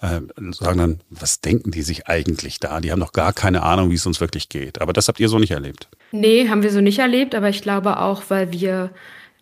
[0.00, 0.20] äh,
[0.52, 2.80] sagen dann, was denken die sich eigentlich da?
[2.80, 4.80] Die haben doch gar keine Ahnung, wie es uns wirklich geht.
[4.80, 5.88] Aber das habt ihr so nicht erlebt.
[6.12, 8.90] Nee, haben wir so nicht erlebt, aber ich glaube auch, weil wir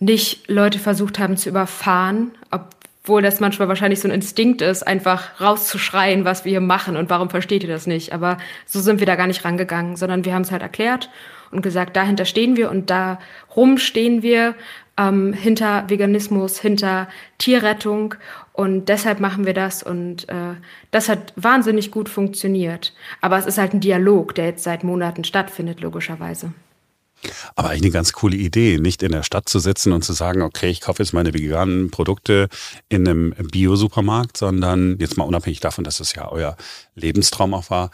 [0.00, 2.68] nicht Leute versucht haben zu überfahren, ob
[3.08, 7.08] obwohl das manchmal wahrscheinlich so ein Instinkt ist, einfach rauszuschreien, was wir hier machen und
[7.08, 8.12] warum versteht ihr das nicht.
[8.12, 11.08] Aber so sind wir da gar nicht rangegangen, sondern wir haben es halt erklärt
[11.50, 14.54] und gesagt, dahinter stehen wir und darum stehen wir
[14.98, 17.08] ähm, hinter Veganismus, hinter
[17.38, 18.14] Tierrettung
[18.52, 20.54] und deshalb machen wir das und äh,
[20.90, 22.92] das hat wahnsinnig gut funktioniert.
[23.20, 26.52] Aber es ist halt ein Dialog, der jetzt seit Monaten stattfindet, logischerweise.
[27.56, 30.42] Aber eigentlich eine ganz coole Idee, nicht in der Stadt zu sitzen und zu sagen,
[30.42, 32.48] okay, ich kaufe jetzt meine veganen Produkte
[32.88, 36.56] in einem Bio-Supermarkt, sondern jetzt mal unabhängig davon, dass es ja euer
[36.94, 37.90] Lebenstraum auch war,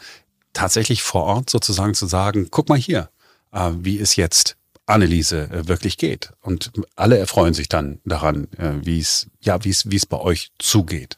[0.53, 3.09] tatsächlich vor Ort sozusagen zu sagen, guck mal hier,
[3.51, 6.31] äh, wie es jetzt Anneliese äh, wirklich geht.
[6.41, 10.19] Und alle erfreuen sich dann daran, äh, wie es, ja, wie es, wie es bei
[10.19, 11.17] euch zugeht.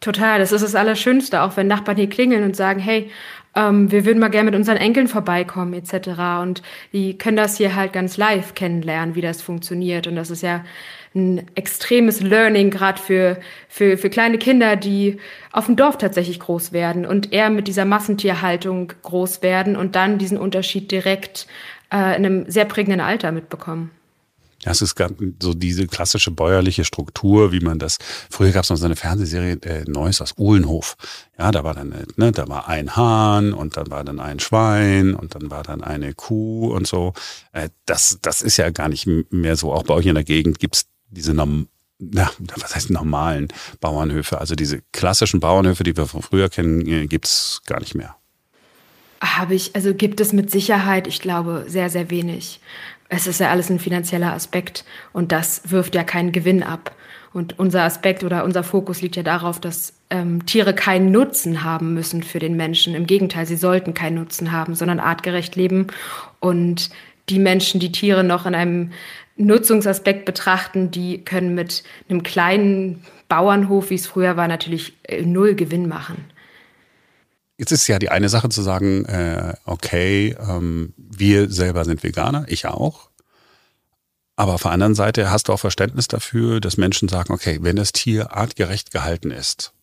[0.00, 3.10] Total, das ist das Allerschönste, auch wenn Nachbarn hier klingeln und sagen, hey,
[3.54, 6.40] ähm, wir würden mal gerne mit unseren Enkeln vorbeikommen etc.
[6.40, 10.06] Und die können das hier halt ganz live kennenlernen, wie das funktioniert.
[10.06, 10.64] Und das ist ja
[11.14, 15.18] ein extremes Learning, gerade für, für, für kleine Kinder, die
[15.52, 20.18] auf dem Dorf tatsächlich groß werden und eher mit dieser Massentierhaltung groß werden und dann
[20.18, 21.46] diesen Unterschied direkt
[21.92, 23.90] äh, in einem sehr prägenden Alter mitbekommen.
[24.64, 24.94] Ja, es ist
[25.40, 27.96] so diese klassische bäuerliche Struktur, wie man das.
[28.28, 30.96] Früher gab es noch so eine Fernsehserie äh, Neues aus Uhlenhof.
[31.38, 35.14] Ja, da war dann, ne, da war ein Hahn und dann war dann ein Schwein
[35.14, 37.14] und dann war dann eine Kuh und so.
[37.52, 39.72] Äh, das, das ist ja gar nicht mehr so.
[39.72, 41.68] Auch bei euch in der Gegend gibt's diese Norm
[42.02, 43.48] na, was heißt normalen
[43.80, 44.40] Bauernhöfe?
[44.40, 48.16] Also diese klassischen Bauernhöfe, die wir von früher kennen, äh, gibt's gar nicht mehr.
[49.22, 52.60] Habe ich, also gibt es mit Sicherheit, ich glaube, sehr, sehr wenig
[53.10, 56.94] es ist ja alles ein finanzieller Aspekt und das wirft ja keinen Gewinn ab.
[57.32, 61.94] Und unser Aspekt oder unser Fokus liegt ja darauf, dass ähm, Tiere keinen Nutzen haben
[61.94, 62.94] müssen für den Menschen.
[62.94, 65.88] Im Gegenteil, sie sollten keinen Nutzen haben, sondern artgerecht leben.
[66.40, 66.90] Und
[67.28, 68.90] die Menschen, die Tiere noch in einem
[69.36, 75.54] Nutzungsaspekt betrachten, die können mit einem kleinen Bauernhof, wie es früher war, natürlich äh, null
[75.54, 76.24] Gewinn machen.
[77.60, 82.46] Jetzt ist ja die eine Sache zu sagen, äh, okay, ähm, wir selber sind Veganer,
[82.48, 83.10] ich auch.
[84.34, 87.76] Aber auf der anderen Seite hast du auch Verständnis dafür, dass Menschen sagen, okay, wenn
[87.76, 89.74] das Tier artgerecht gehalten ist,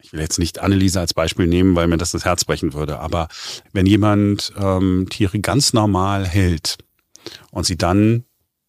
[0.00, 3.00] ich will jetzt nicht Anneliese als Beispiel nehmen, weil mir das das Herz brechen würde,
[3.00, 3.28] aber
[3.74, 6.78] wenn jemand ähm, Tiere ganz normal hält
[7.50, 8.24] und sie dann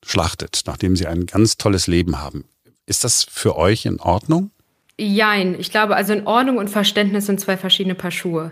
[0.06, 2.44] schlachtet, nachdem sie ein ganz tolles Leben haben,
[2.86, 4.52] ist das für euch in Ordnung?
[5.00, 5.56] Jein.
[5.60, 8.52] Ich glaube, also in Ordnung und Verständnis sind zwei verschiedene Paar Schuhe.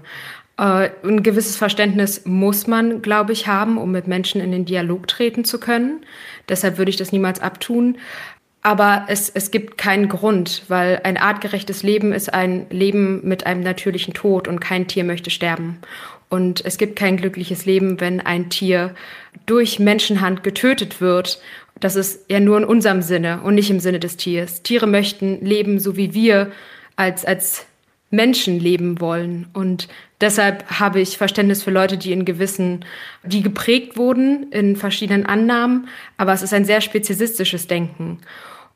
[0.58, 5.08] Äh, ein gewisses Verständnis muss man, glaube ich, haben, um mit Menschen in den Dialog
[5.08, 6.06] treten zu können.
[6.48, 7.98] Deshalb würde ich das niemals abtun.
[8.62, 13.62] Aber es, es gibt keinen Grund, weil ein artgerechtes Leben ist ein Leben mit einem
[13.62, 15.78] natürlichen Tod und kein Tier möchte sterben.
[16.30, 18.96] Und es gibt kein glückliches Leben, wenn ein Tier
[19.46, 21.40] durch Menschenhand getötet wird
[21.80, 24.64] das ist ja nur in unserem Sinne und nicht im Sinne des Tiers.
[24.64, 26.52] Tiere möchten leben, so wie wir
[26.96, 27.66] als, als
[28.12, 29.48] Menschen leben wollen.
[29.54, 29.90] Und
[30.22, 32.86] deshalb habe ich Verständnis für Leute, die in gewissen,
[33.24, 35.90] die geprägt wurden in verschiedenen Annahmen.
[36.18, 38.20] Aber es ist ein sehr speziesistisches Denken.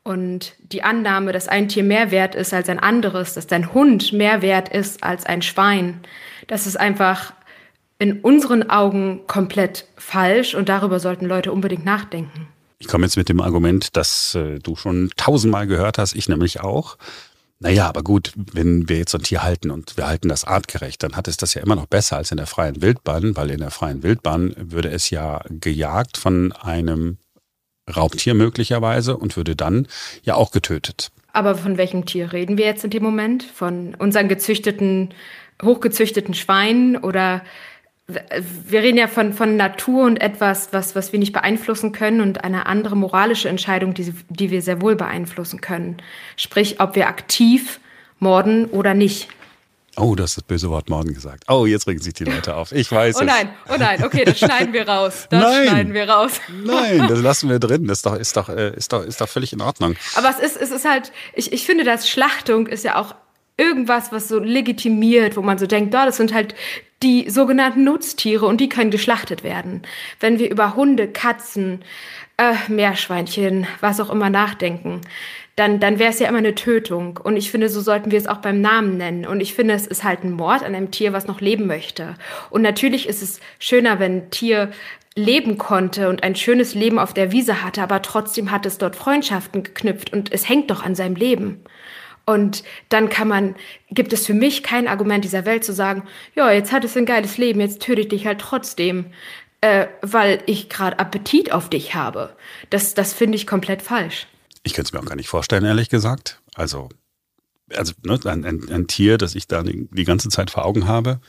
[0.03, 4.11] Und die Annahme, dass ein Tier mehr wert ist als ein anderes, dass dein Hund
[4.11, 6.01] mehr wert ist als ein Schwein,
[6.47, 7.33] das ist einfach
[7.99, 12.47] in unseren Augen komplett falsch und darüber sollten Leute unbedingt nachdenken.
[12.79, 16.61] Ich komme jetzt mit dem Argument, das äh, du schon tausendmal gehört hast, ich nämlich
[16.61, 16.97] auch.
[17.59, 21.03] Naja, aber gut, wenn wir jetzt so ein Tier halten und wir halten das artgerecht,
[21.03, 23.59] dann hat es das ja immer noch besser als in der freien Wildbahn, weil in
[23.59, 27.17] der freien Wildbahn würde es ja gejagt von einem
[27.93, 29.87] Raubtier möglicherweise und würde dann
[30.23, 31.11] ja auch getötet.
[31.33, 33.43] Aber von welchem Tier reden wir jetzt in dem Moment?
[33.43, 35.13] Von unseren gezüchteten,
[35.61, 37.41] hochgezüchteten Schweinen oder
[38.67, 42.43] wir reden ja von, von Natur und etwas, was, was wir nicht beeinflussen können und
[42.43, 45.97] eine andere moralische Entscheidung, die, die wir sehr wohl beeinflussen können.
[46.35, 47.79] Sprich, ob wir aktiv
[48.19, 49.29] morden oder nicht.
[49.95, 51.43] Oh, das ist das böse Wort Morden gesagt.
[51.49, 52.71] Oh, jetzt regen sich die Leute auf.
[52.71, 55.27] Ich weiß oh nein, oh nein, okay, das schneiden wir raus.
[55.29, 56.39] Das nein, schneiden wir raus.
[56.63, 57.85] Nein, das lassen wir drin.
[57.85, 59.95] Das ist doch, ist doch, äh, ist doch, ist doch völlig in Ordnung.
[60.15, 63.13] Aber es ist, es ist halt, ich, ich finde, dass Schlachtung ist ja auch
[63.59, 66.55] irgendwas, was so legitimiert, wo man so denkt, oh, das sind halt
[67.03, 69.83] die sogenannten Nutztiere und die können geschlachtet werden.
[70.19, 71.83] Wenn wir über Hunde, Katzen,
[72.37, 75.01] äh, Meerschweinchen, was auch immer nachdenken,
[75.55, 77.19] dann, dann wäre es ja immer eine Tötung.
[77.21, 79.25] Und ich finde, so sollten wir es auch beim Namen nennen.
[79.25, 82.15] Und ich finde, es ist halt ein Mord an einem Tier, was noch leben möchte.
[82.49, 84.71] Und natürlich ist es schöner, wenn ein Tier
[85.15, 88.95] leben konnte und ein schönes Leben auf der Wiese hatte, aber trotzdem hat es dort
[88.95, 91.63] Freundschaften geknüpft und es hängt doch an seinem Leben.
[92.29, 93.55] Und dann kann man,
[93.89, 96.03] gibt es für mich kein Argument dieser Welt zu sagen,
[96.35, 99.07] ja, jetzt hat es ein geiles Leben, jetzt töte ich dich halt trotzdem,
[99.61, 102.35] äh, weil ich gerade Appetit auf dich habe.
[102.69, 104.27] Das, das finde ich komplett falsch.
[104.61, 106.39] Ich könnte es mir auch gar nicht vorstellen, ehrlich gesagt.
[106.53, 106.89] Also,
[107.71, 110.87] also ne, ein, ein, ein, Tier, das ich da die, die ganze Zeit vor Augen
[110.87, 111.21] habe,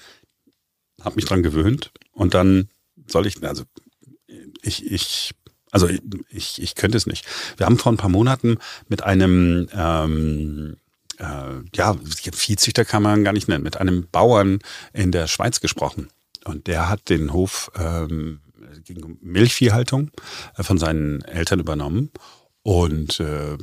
[1.02, 2.68] habe mich dran gewöhnt und dann
[3.06, 3.64] soll ich, also
[4.60, 5.30] ich, ich
[5.72, 5.88] also
[6.28, 7.24] ich, ich könnte es nicht.
[7.56, 8.58] Wir haben vor ein paar Monaten
[8.88, 10.76] mit einem ähm,
[11.20, 11.96] äh, ja,
[12.32, 14.58] Viehzüchter kann man gar nicht nennen, mit einem Bauern
[14.92, 16.08] in der Schweiz gesprochen.
[16.44, 18.40] Und der hat den Hof ähm,
[18.84, 20.10] gegen Milchviehhaltung
[20.56, 22.10] äh, von seinen Eltern übernommen
[22.62, 23.56] und äh,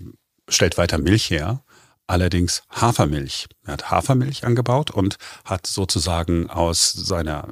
[0.47, 1.63] stellt weiter Milch her.
[2.09, 3.47] Allerdings Hafermilch.
[3.65, 7.49] Er hat Hafermilch angebaut und hat sozusagen aus seiner,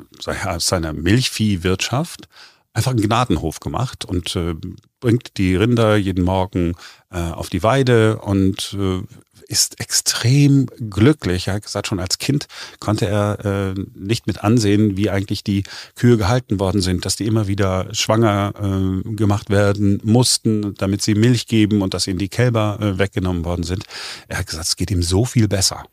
[0.60, 2.30] seiner Milchviehwirtschaft
[2.74, 4.56] einfach einen Gnadenhof gemacht und äh,
[5.02, 6.76] bringt die Rinder jeden Morgen
[7.12, 9.02] äh, auf die Weide und äh,
[9.48, 11.48] ist extrem glücklich.
[11.48, 12.48] Er hat gesagt, schon als Kind
[12.80, 15.64] konnte er äh, nicht mit ansehen, wie eigentlich die
[15.96, 21.16] Kühe gehalten worden sind, dass die immer wieder schwanger äh, gemacht werden mussten, damit sie
[21.16, 23.84] Milch geben und dass ihnen die Kälber äh, weggenommen worden sind.
[24.28, 25.86] Er hat gesagt, es geht ihm so viel besser.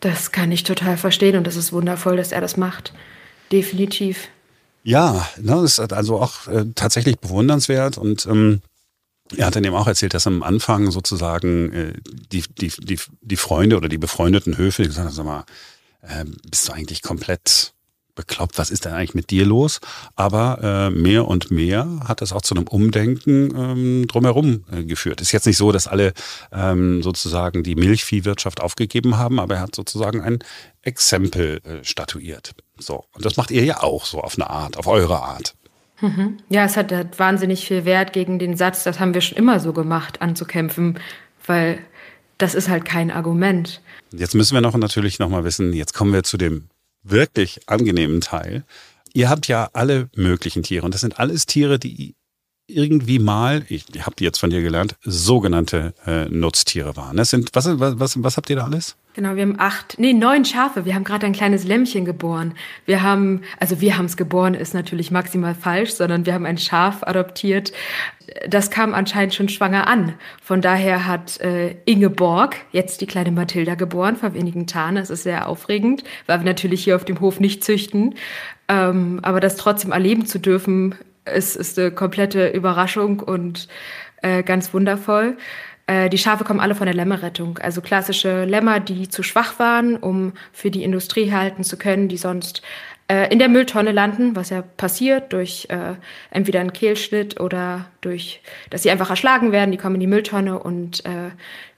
[0.00, 2.92] Das kann ich total verstehen und das ist wundervoll, dass er das macht.
[3.50, 4.28] Definitiv.
[4.82, 8.60] Ja, ne, das ist also auch äh, tatsächlich bewundernswert und ähm,
[9.36, 11.92] er hat dann eben auch erzählt, dass am Anfang sozusagen äh,
[12.30, 15.44] die, die, die, die Freunde oder die befreundeten Höfe gesagt haben, sag mal,
[16.02, 17.74] äh, bist du eigentlich komplett
[18.14, 19.80] bekloppt, was ist denn eigentlich mit dir los?
[20.14, 25.20] Aber äh, mehr und mehr hat das auch zu einem Umdenken ähm, drumherum äh, geführt.
[25.20, 26.12] Ist jetzt nicht so, dass alle
[26.52, 30.38] ähm, sozusagen die Milchviehwirtschaft aufgegeben haben, aber er hat sozusagen ein
[30.82, 32.54] Exempel äh, statuiert.
[32.78, 33.04] So.
[33.12, 35.54] Und das macht ihr ja auch so auf eine Art, auf eure Art.
[36.48, 39.60] Ja, es hat, hat wahnsinnig viel Wert gegen den Satz, das haben wir schon immer
[39.60, 40.98] so gemacht, anzukämpfen,
[41.46, 41.78] weil
[42.38, 43.80] das ist halt kein Argument.
[44.12, 46.68] Jetzt müssen wir noch natürlich noch mal wissen, jetzt kommen wir zu dem
[47.02, 48.64] wirklich angenehmen Teil.
[49.12, 52.14] Ihr habt ja alle möglichen Tiere und das sind alles Tiere, die
[52.66, 57.16] irgendwie mal, ich habe jetzt von dir gelernt, sogenannte äh, Nutztiere waren.
[57.16, 58.96] Das sind, was, was, was habt ihr da alles?
[59.12, 60.86] Genau, wir haben acht, nee, neun Schafe.
[60.86, 62.54] Wir haben gerade ein kleines Lämmchen geboren.
[62.86, 66.58] Wir haben, also wir haben es geboren, ist natürlich maximal falsch, sondern wir haben ein
[66.58, 67.72] Schaf adoptiert.
[68.48, 70.14] Das kam anscheinend schon schwanger an.
[70.42, 74.96] Von daher hat äh, Ingeborg jetzt die kleine Mathilda geboren vor wenigen Tagen.
[74.96, 78.14] Das ist sehr aufregend, weil wir natürlich hier auf dem Hof nicht züchten.
[78.68, 83.68] Ähm, aber das trotzdem erleben zu dürfen, es ist eine komplette Überraschung und
[84.22, 85.36] äh, ganz wundervoll.
[85.86, 89.96] Äh, die Schafe kommen alle von der Lämmerrettung, also klassische Lämmer, die zu schwach waren,
[89.96, 92.62] um für die Industrie halten zu können, die sonst
[93.08, 95.94] äh, in der Mülltonne landen, was ja passiert durch äh,
[96.30, 99.72] entweder einen Kehlschnitt oder durch, dass sie einfach erschlagen werden.
[99.72, 101.30] Die kommen in die Mülltonne und äh,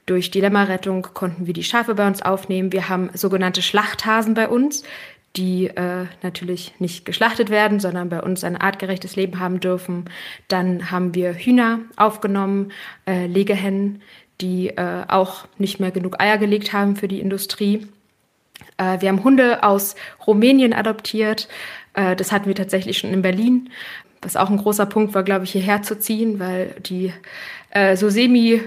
[0.07, 2.71] durch die Lämmerrettung konnten wir die Schafe bei uns aufnehmen.
[2.71, 4.85] Wir haben sogenannte Schlachthasen bei uns
[5.37, 10.07] die äh, natürlich nicht geschlachtet werden, sondern bei uns ein artgerechtes Leben haben dürfen.
[10.49, 12.73] Dann haben wir Hühner aufgenommen,
[13.07, 14.03] äh, Legehennen,
[14.41, 17.87] die äh, auch nicht mehr genug Eier gelegt haben für die Industrie.
[18.79, 19.95] Äh, wir haben Hunde aus
[20.27, 21.49] Rumänien adoptiert.
[21.95, 23.71] Äh, das hatten wir tatsächlich schon in Berlin,
[24.23, 27.13] was auch ein großer Punkt war, glaube ich, hierher zu ziehen, weil die
[27.71, 28.61] äh, so semi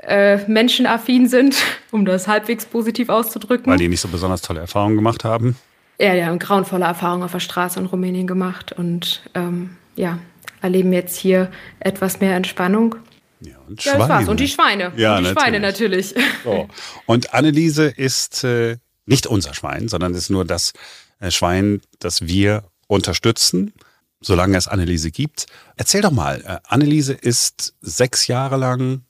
[0.00, 1.56] äh, menschenaffin sind,
[1.90, 3.70] um das halbwegs positiv auszudrücken.
[3.70, 5.56] Weil die nicht so besonders tolle Erfahrungen gemacht haben.
[6.00, 10.18] Ja, die haben grauenvolle Erfahrungen auf der Straße in Rumänien gemacht und ähm, ja,
[10.62, 12.96] erleben jetzt hier etwas mehr Entspannung.
[13.40, 13.98] Ja, und Schweine.
[13.98, 14.28] Ja, das war's.
[14.28, 14.92] Und die Schweine.
[14.96, 15.32] Ja, und die natürlich.
[15.32, 16.14] Schweine natürlich.
[16.44, 16.68] So.
[17.06, 20.72] Und Anneliese ist äh, nicht unser Schwein, sondern ist nur das
[21.20, 23.72] äh, Schwein, das wir unterstützen,
[24.20, 25.46] solange es Anneliese gibt.
[25.76, 29.02] Erzähl doch mal, äh, Anneliese ist sechs Jahre lang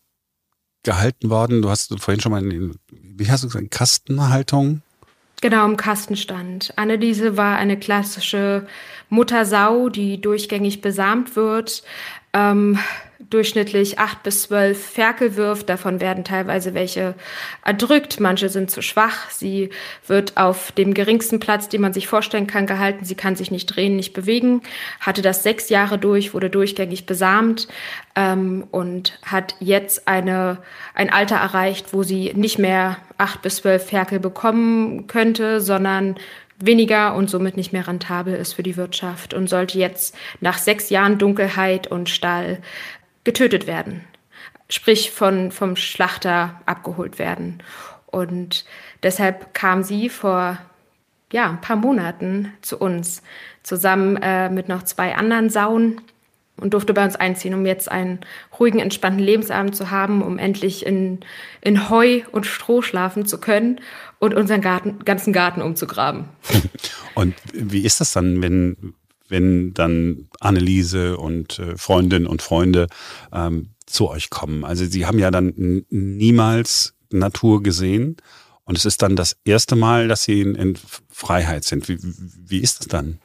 [0.83, 1.61] gehalten worden.
[1.63, 4.83] Du hast vorhin schon mal in, wie hast du gesagt, Kastenhaltung
[5.41, 6.73] Genau, im Kastenstand.
[6.77, 8.67] Anneliese war eine klassische
[9.09, 11.85] Muttersau, die durchgängig besamt wird,
[12.33, 12.79] ähm,
[13.19, 15.69] durchschnittlich acht bis zwölf Ferkel wirft.
[15.69, 17.15] Davon werden teilweise welche
[17.65, 19.31] erdrückt, manche sind zu schwach.
[19.31, 19.71] Sie
[20.07, 23.05] wird auf dem geringsten Platz, den man sich vorstellen kann, gehalten.
[23.05, 24.63] Sie kann sich nicht drehen, nicht bewegen.
[25.01, 27.67] Hatte das sechs Jahre durch, wurde durchgängig besamt
[28.15, 30.59] ähm, und hat jetzt eine,
[30.95, 36.15] ein Alter erreicht, wo sie nicht mehr acht bis zwölf Ferkel bekommen könnte, sondern
[36.61, 40.91] weniger und somit nicht mehr rentabel ist für die Wirtschaft und sollte jetzt nach sechs
[40.91, 42.59] Jahren Dunkelheit und Stall
[43.29, 44.01] getötet werden.
[44.71, 47.63] Sprich von, vom Schlachter abgeholt werden.
[48.07, 48.65] Und
[49.03, 50.57] deshalb kam sie vor
[51.31, 53.23] ja, ein paar Monaten zu uns,
[53.63, 56.01] zusammen äh, mit noch zwei anderen Sauen
[56.57, 58.21] und durfte bei uns einziehen, um jetzt einen
[58.59, 61.21] ruhigen, entspannten Lebensabend zu haben, um endlich in,
[61.61, 63.79] in Heu und Stroh schlafen zu können
[64.21, 66.25] und unseren Garten, ganzen Garten umzugraben.
[67.15, 68.95] Und wie ist das dann, wenn,
[69.29, 72.87] wenn dann Anneliese und äh, Freundinnen und Freunde
[73.33, 74.65] ähm, zu euch kommen?
[74.65, 78.17] Also sie haben ja dann niemals Natur gesehen
[78.65, 81.89] und es ist dann das erste Mal, dass sie in, in Freiheit sind.
[81.89, 83.19] Wie, wie ist das dann?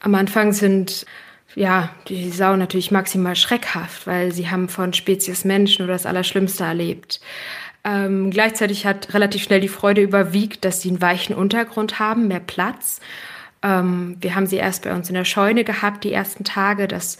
[0.00, 1.06] Am Anfang sind
[1.54, 6.64] ja, die Sau natürlich maximal schreckhaft, weil sie haben von Spezies Menschen nur das Allerschlimmste
[6.64, 7.20] erlebt.
[7.84, 12.40] Ähm, gleichzeitig hat relativ schnell die Freude überwiegt, dass sie einen weichen Untergrund haben, mehr
[12.40, 13.00] Platz.
[13.62, 17.18] Ähm, wir haben sie erst bei uns in der Scheune gehabt, die ersten Tage, dass,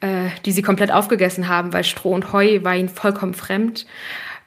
[0.00, 3.86] äh, die sie komplett aufgegessen haben, weil Stroh und Heu war ihnen vollkommen fremd.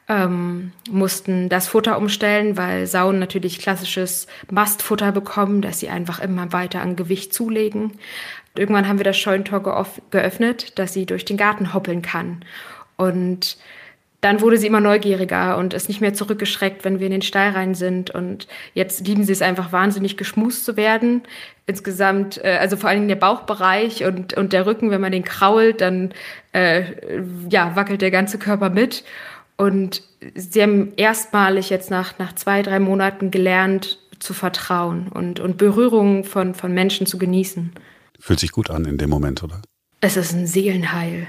[0.08, 6.52] Ähm, mussten das Futter umstellen, weil Sauen natürlich klassisches Mastfutter bekommen, dass sie einfach immer
[6.52, 7.94] weiter an Gewicht zulegen.
[8.56, 9.64] Irgendwann haben wir das Scheunentor
[10.10, 12.44] geöffnet, dass sie durch den Garten hoppeln kann.
[12.98, 13.58] Und
[14.22, 17.50] dann wurde sie immer neugieriger und ist nicht mehr zurückgeschreckt, wenn wir in den Stall
[17.50, 18.12] rein sind.
[18.12, 21.24] Und jetzt lieben sie es einfach wahnsinnig geschmust zu werden.
[21.66, 25.24] Insgesamt, äh, also vor allen Dingen der Bauchbereich und, und der Rücken, wenn man den
[25.24, 26.14] krault, dann
[26.54, 26.84] äh,
[27.50, 29.04] ja, wackelt der ganze Körper mit.
[29.58, 30.04] Und
[30.36, 36.26] sie haben erstmalig jetzt nach, nach zwei, drei Monaten gelernt zu vertrauen und, und Berührungen
[36.26, 37.72] von, von Menschen zu genießen.
[38.20, 39.62] Fühlt sich gut an in dem Moment, oder?
[40.00, 41.28] Es ist ein Seelenheil.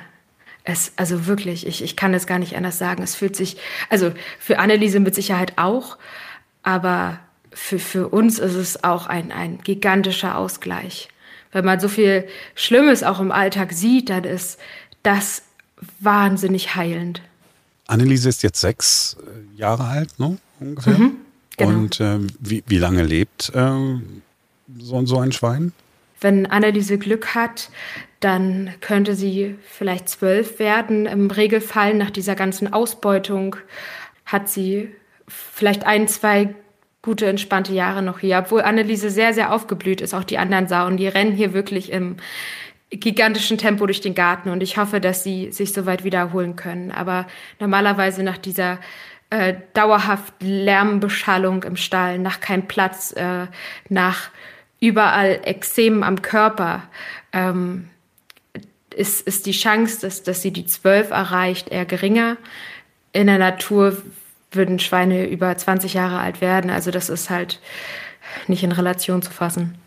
[0.64, 3.02] Es, also wirklich, ich, ich kann es gar nicht anders sagen.
[3.02, 3.56] Es fühlt sich,
[3.88, 5.98] also für Anneliese mit Sicherheit auch,
[6.62, 7.18] aber
[7.52, 11.08] für, für uns ist es auch ein, ein gigantischer Ausgleich.
[11.50, 14.58] Wenn man so viel Schlimmes auch im Alltag sieht, dann ist
[15.02, 15.42] das
[16.00, 17.20] wahnsinnig heilend.
[17.88, 20.38] Anneliese ist jetzt sechs äh, Jahre alt, ne?
[20.60, 20.96] Ungefähr.
[20.96, 21.16] Mhm,
[21.56, 21.70] genau.
[21.70, 24.00] Und äh, wie, wie lange lebt äh,
[24.78, 25.72] so, so ein Schwein?
[26.22, 27.70] Wenn Anneliese Glück hat,
[28.20, 31.06] dann könnte sie vielleicht zwölf werden.
[31.06, 33.56] Im Regelfall nach dieser ganzen Ausbeutung
[34.24, 34.90] hat sie
[35.28, 36.54] vielleicht ein, zwei
[37.02, 38.38] gute, entspannte Jahre noch hier.
[38.38, 40.96] Obwohl Anneliese sehr, sehr aufgeblüht ist, auch die anderen Sauen.
[40.96, 42.16] Die rennen hier wirklich im
[42.90, 46.92] gigantischen Tempo durch den Garten und ich hoffe, dass sie sich soweit wiederholen können.
[46.92, 47.26] Aber
[47.58, 48.78] normalerweise nach dieser
[49.30, 53.46] äh, dauerhaft Lärmbeschallung im Stall, nach keinem Platz, äh,
[53.88, 54.30] nach
[54.82, 56.82] überall Ekzemen am Körper,
[57.32, 57.88] ähm,
[58.94, 62.36] ist, ist die Chance, dass, dass sie die zwölf erreicht, eher geringer.
[63.12, 63.96] In der Natur
[64.50, 66.70] würden Schweine über 20 Jahre alt werden.
[66.70, 67.60] Also das ist halt
[68.48, 69.78] nicht in Relation zu fassen.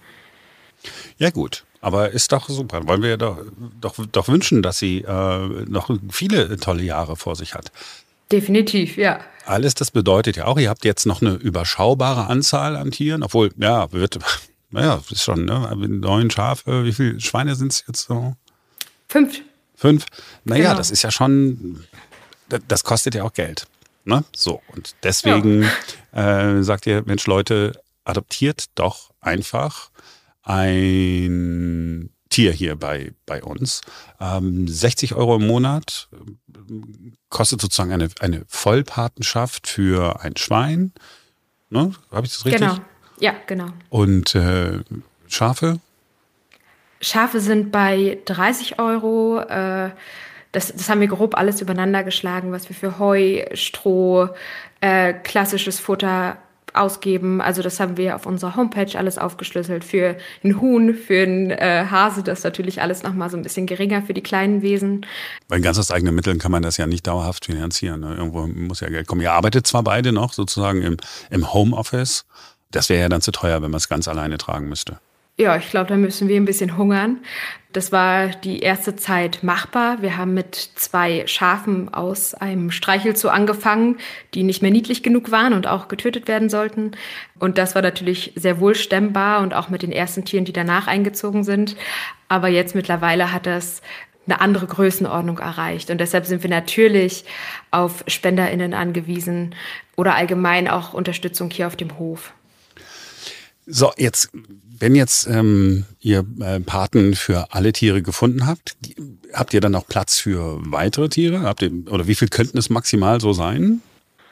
[1.17, 2.87] Ja gut, aber ist doch super.
[2.87, 3.39] Wollen wir doch,
[3.81, 7.71] doch, doch wünschen, dass sie äh, noch viele tolle Jahre vor sich hat.
[8.31, 9.19] Definitiv, ja.
[9.45, 13.51] Alles das bedeutet ja auch, ihr habt jetzt noch eine überschaubare Anzahl an Tieren, obwohl,
[13.57, 14.17] ja, wird,
[14.75, 15.73] naja, ist schon, ne?
[15.87, 18.35] Neun Schafe, wie viele Schweine sind es jetzt so?
[19.07, 19.41] Fünf.
[19.75, 20.05] Fünf?
[20.43, 20.77] Naja, genau.
[20.77, 21.85] das ist ja schon,
[22.67, 23.67] das kostet ja auch Geld.
[24.03, 24.25] Ne?
[24.35, 25.63] So, und deswegen
[26.13, 26.57] ja.
[26.57, 29.91] äh, sagt ihr, Mensch, Leute, adoptiert doch einfach
[30.43, 33.79] ein Tier hier bei, bei uns.
[34.19, 36.09] Ähm, 60 Euro im Monat
[37.29, 40.91] kostet sozusagen eine, eine Vollpatenschaft für ein Schwein.
[41.69, 41.93] Ne?
[42.11, 42.61] Habe ich das richtig?
[42.61, 42.77] Genau,
[43.19, 43.69] ja, genau.
[43.89, 44.79] Und äh,
[45.27, 45.79] Schafe?
[47.01, 49.39] Schafe sind bei 30 Euro.
[49.39, 49.91] Äh,
[50.51, 54.29] das, das haben wir grob alles übereinander geschlagen, was wir für Heu, Stroh,
[54.81, 56.37] äh, klassisches Futter
[56.75, 57.41] ausgeben.
[57.41, 59.83] Also das haben wir auf unserer Homepage alles aufgeschlüsselt.
[59.83, 63.65] Für ein Huhn, für ein äh, Hase, das ist natürlich alles nochmal so ein bisschen
[63.65, 65.05] geringer für die kleinen Wesen.
[65.47, 68.01] Weil ganz aus eigenen Mitteln kann man das ja nicht dauerhaft finanzieren.
[68.01, 68.15] Ne?
[68.15, 69.21] Irgendwo muss ja Geld kommen.
[69.21, 70.97] Ihr arbeitet zwar beide noch sozusagen im,
[71.29, 72.25] im Homeoffice.
[72.75, 74.99] Das wäre ja dann zu teuer, wenn man es ganz alleine tragen müsste.
[75.37, 77.19] Ja, ich glaube, da müssen wir ein bisschen hungern.
[77.73, 80.01] Das war die erste Zeit machbar.
[80.01, 83.97] Wir haben mit zwei Schafen aus einem Streichelzoo angefangen,
[84.33, 86.91] die nicht mehr niedlich genug waren und auch getötet werden sollten.
[87.37, 90.87] Und das war natürlich sehr wohl stemmbar und auch mit den ersten Tieren, die danach
[90.87, 91.75] eingezogen sind.
[92.29, 93.81] Aber jetzt mittlerweile hat das
[94.25, 95.89] eine andere Größenordnung erreicht.
[95.89, 97.25] Und deshalb sind wir natürlich
[97.71, 99.53] auf SpenderInnen angewiesen
[99.97, 102.33] oder allgemein auch Unterstützung hier auf dem Hof.
[103.67, 104.29] So, jetzt,
[104.79, 108.75] wenn jetzt ähm, ihr äh, Paten für alle Tiere gefunden habt,
[109.33, 111.41] habt ihr dann auch Platz für weitere Tiere?
[111.41, 113.81] Habt ihr, oder wie viel könnten es maximal so sein?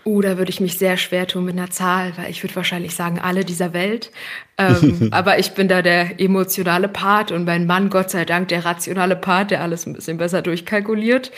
[0.06, 2.94] Uh, da würde ich mich sehr schwer tun mit einer Zahl, weil ich würde wahrscheinlich
[2.94, 4.12] sagen, alle dieser Welt.
[4.58, 8.66] Ähm, aber ich bin da der emotionale Part und mein Mann, Gott sei Dank, der
[8.66, 11.32] rationale Part, der alles ein bisschen besser durchkalkuliert.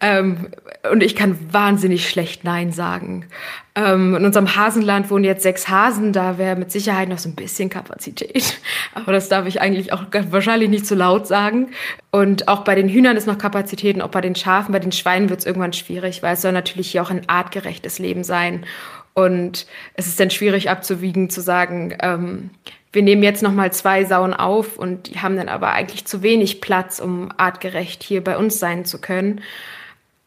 [0.00, 0.48] Ähm,
[0.90, 3.26] und ich kann wahnsinnig schlecht Nein sagen.
[3.74, 7.34] Ähm, in unserem Hasenland wohnen jetzt sechs Hasen, da wäre mit Sicherheit noch so ein
[7.34, 8.58] bisschen Kapazität.
[8.94, 11.68] Aber das darf ich eigentlich auch wahrscheinlich nicht zu laut sagen.
[12.10, 15.28] Und auch bei den Hühnern ist noch Kapazitäten, auch bei den Schafen, bei den Schweinen
[15.28, 18.64] wird es irgendwann schwierig, weil es soll natürlich hier auch ein artgerechtes Leben sein.
[19.12, 22.50] Und es ist dann schwierig abzuwiegen, zu sagen, ähm,
[22.92, 26.22] wir nehmen jetzt noch mal zwei Sauen auf und die haben dann aber eigentlich zu
[26.22, 29.42] wenig Platz, um artgerecht hier bei uns sein zu können.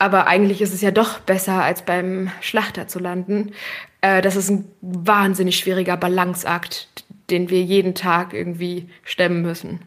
[0.03, 3.53] Aber eigentlich ist es ja doch besser, als beim Schlachter zu landen.
[4.01, 6.89] Äh, das ist ein wahnsinnig schwieriger Balanceakt,
[7.29, 9.79] den wir jeden Tag irgendwie stemmen müssen.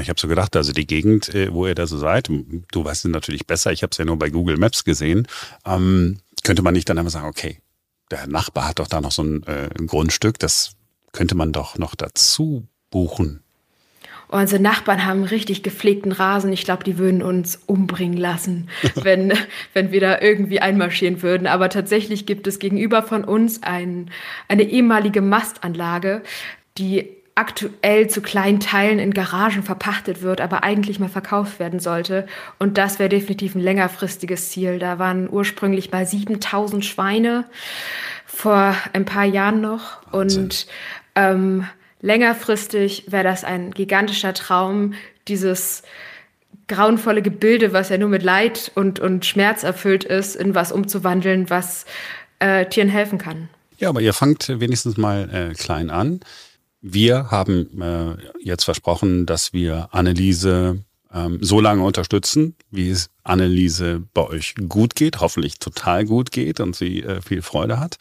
[0.00, 3.04] Ich habe so gedacht, also die Gegend, äh, wo ihr da so seid, du weißt
[3.04, 5.28] es natürlich besser, ich habe es ja nur bei Google Maps gesehen,
[5.66, 7.58] ähm, könnte man nicht dann einfach sagen, okay,
[8.10, 10.76] der Nachbar hat doch da noch so ein, äh, ein Grundstück, das
[11.12, 13.42] könnte man doch noch dazu buchen.
[14.32, 16.52] Unsere Nachbarn haben richtig gepflegten Rasen.
[16.52, 19.32] Ich glaube, die würden uns umbringen lassen, wenn,
[19.72, 21.48] wenn wir da irgendwie einmarschieren würden.
[21.48, 24.10] Aber tatsächlich gibt es gegenüber von uns ein,
[24.46, 26.22] eine ehemalige Mastanlage,
[26.78, 32.26] die aktuell zu kleinen Teilen in Garagen verpachtet wird, aber eigentlich mal verkauft werden sollte.
[32.60, 34.78] Und das wäre definitiv ein längerfristiges Ziel.
[34.78, 37.46] Da waren ursprünglich mal 7000 Schweine
[38.26, 40.00] vor ein paar Jahren noch.
[40.12, 40.66] Und
[41.16, 41.64] ähm,
[42.00, 44.94] längerfristig wäre das ein gigantischer Traum,
[45.28, 45.82] dieses
[46.68, 51.50] grauenvolle Gebilde, was ja nur mit Leid und, und Schmerz erfüllt ist, in was umzuwandeln,
[51.50, 51.84] was
[52.38, 53.48] äh, Tieren helfen kann.
[53.78, 56.20] Ja, aber ihr fangt wenigstens mal äh, klein an.
[56.80, 64.02] Wir haben äh, jetzt versprochen, dass wir Anneliese ähm, so lange unterstützen, wie es Anneliese
[64.14, 67.98] bei euch gut geht, hoffentlich total gut geht und sie äh, viel Freude hat.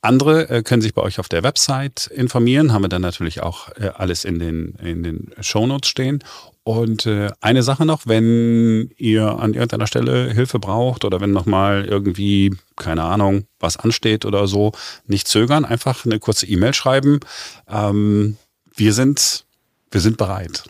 [0.00, 3.68] Andere äh, können sich bei euch auf der Website informieren, haben wir dann natürlich auch
[3.76, 6.22] äh, alles in den, in den Shownotes stehen.
[6.62, 11.84] Und äh, eine Sache noch, wenn ihr an irgendeiner Stelle Hilfe braucht oder wenn nochmal
[11.84, 14.72] irgendwie, keine Ahnung, was ansteht oder so,
[15.06, 17.20] nicht zögern, einfach eine kurze E-Mail schreiben.
[17.68, 18.36] Ähm,
[18.74, 19.46] wir sind,
[19.90, 20.64] wir sind bereit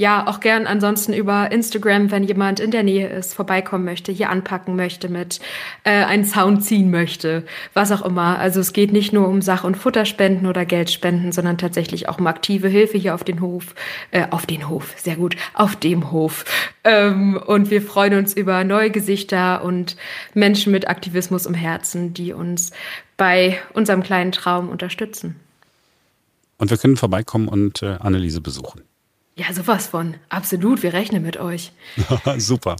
[0.00, 4.30] ja, auch gern ansonsten über Instagram, wenn jemand in der Nähe ist, vorbeikommen möchte, hier
[4.30, 5.40] anpacken möchte, mit
[5.82, 7.42] äh, einen Sound ziehen möchte,
[7.74, 8.38] was auch immer.
[8.38, 12.28] Also es geht nicht nur um Sach- und Futterspenden oder Geldspenden, sondern tatsächlich auch um
[12.28, 13.74] aktive Hilfe hier auf den Hof,
[14.12, 16.44] äh, auf den Hof, sehr gut, auf dem Hof.
[16.84, 19.96] Ähm, und wir freuen uns über neue Gesichter und
[20.32, 22.70] Menschen mit Aktivismus im Herzen, die uns
[23.16, 25.34] bei unserem kleinen Traum unterstützen.
[26.56, 28.87] Und wir können vorbeikommen und äh, Anneliese besuchen.
[29.38, 30.16] Ja, sowas von.
[30.30, 31.70] Absolut, wir rechnen mit euch.
[32.38, 32.74] Super.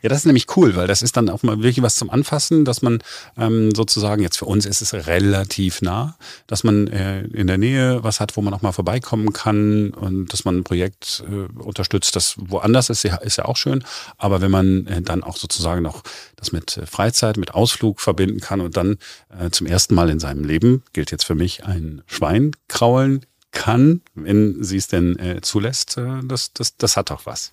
[0.00, 2.64] Ja, das ist nämlich cool, weil das ist dann auch mal wirklich was zum Anfassen,
[2.64, 3.00] dass man
[3.36, 8.02] ähm, sozusagen, jetzt für uns ist es relativ nah, dass man äh, in der Nähe
[8.04, 12.16] was hat, wo man auch mal vorbeikommen kann und dass man ein Projekt äh, unterstützt,
[12.16, 13.84] das woanders ist, ist ja auch schön.
[14.16, 16.04] Aber wenn man äh, dann auch sozusagen noch
[16.36, 18.96] das mit äh, Freizeit, mit Ausflug verbinden kann und dann
[19.38, 23.26] äh, zum ersten Mal in seinem Leben, gilt jetzt für mich, ein Schwein kraulen
[23.58, 27.52] kann, wenn sie es denn äh, zulässt, äh, das, das, das hat doch was.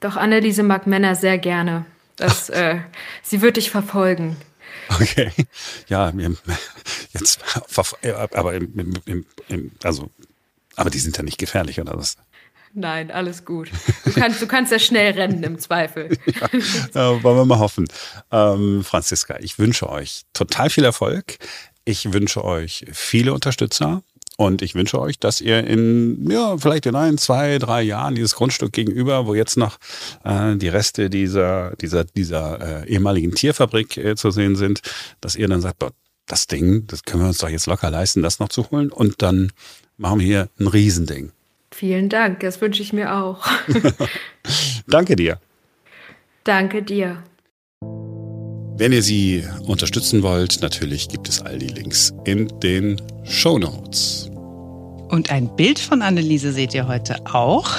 [0.00, 1.86] Doch Anneliese mag Männer sehr gerne.
[2.16, 2.80] Das, äh,
[3.22, 4.36] sie wird dich verfolgen.
[5.00, 5.32] Okay.
[5.88, 6.12] Ja,
[7.12, 7.40] jetzt,
[8.34, 10.10] aber im, im, im, also,
[10.76, 12.18] aber die sind ja nicht gefährlich, oder was?
[12.74, 13.70] Nein, alles gut.
[14.04, 16.16] Du kannst, du kannst ja schnell rennen im Zweifel.
[16.94, 17.86] ja, wollen wir mal hoffen.
[18.30, 21.38] Ähm, Franziska, ich wünsche euch total viel Erfolg.
[21.84, 24.02] Ich wünsche euch viele Unterstützer.
[24.36, 28.34] Und ich wünsche euch, dass ihr in, ja, vielleicht in ein, zwei, drei Jahren dieses
[28.34, 29.78] Grundstück gegenüber, wo jetzt noch
[30.24, 34.80] äh, die Reste dieser, dieser, dieser äh, ehemaligen Tierfabrik äh, zu sehen sind,
[35.20, 35.90] dass ihr dann sagt, boah,
[36.26, 38.90] das Ding, das können wir uns doch jetzt locker leisten, das noch zu holen.
[38.90, 39.52] Und dann
[39.96, 41.32] machen wir hier ein Riesending.
[41.70, 43.46] Vielen Dank, das wünsche ich mir auch.
[44.86, 45.40] Danke dir.
[46.44, 47.22] Danke dir.
[48.82, 54.28] Wenn ihr sie unterstützen wollt, natürlich gibt es all die Links in den Show Notes.
[55.08, 57.76] Und ein Bild von Anneliese seht ihr heute auch.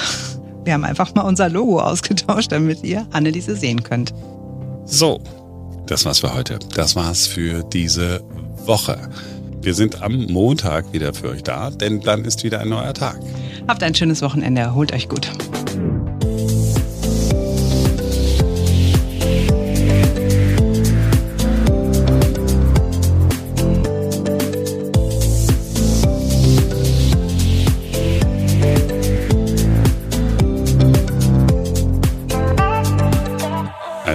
[0.64, 4.14] Wir haben einfach mal unser Logo ausgetauscht, damit ihr Anneliese sehen könnt.
[4.86, 5.20] So,
[5.86, 6.58] das war's für heute.
[6.74, 8.22] Das war's für diese
[8.64, 9.10] Woche.
[9.60, 13.20] Wir sind am Montag wieder für euch da, denn dann ist wieder ein neuer Tag.
[13.68, 15.30] Habt ein schönes Wochenende, erholt euch gut.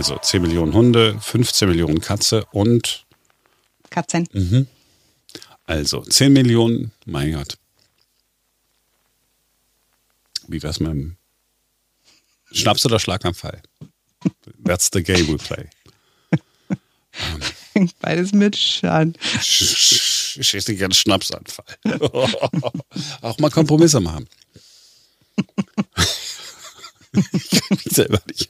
[0.10, 3.06] Also 10 Millionen Hunde, 15 Millionen Katze und
[3.92, 4.28] Katzen.
[4.34, 4.66] Mhm.
[5.68, 7.60] Also 10 Millionen, mein Gott.
[10.48, 11.16] Wie wär's mit dem
[12.52, 13.62] Schnaps oder Schlaganfall?
[14.66, 15.70] That's the game we play.
[17.76, 19.16] Um, Beides mit Schaden.
[19.40, 21.78] Ich hätte gerne Schnapsanfall.
[23.22, 24.28] Auch mal Kompromisse machen.
[27.14, 28.50] ich kann mich selber nicht.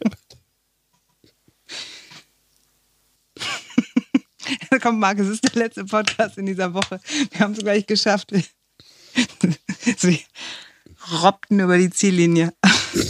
[4.81, 6.99] Komm, Marc, es ist der letzte Podcast in dieser Woche.
[7.31, 8.31] Wir haben es gleich geschafft.
[9.97, 10.21] Sie
[11.23, 12.53] robbten über die Ziellinie.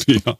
[0.07, 0.35] Ja.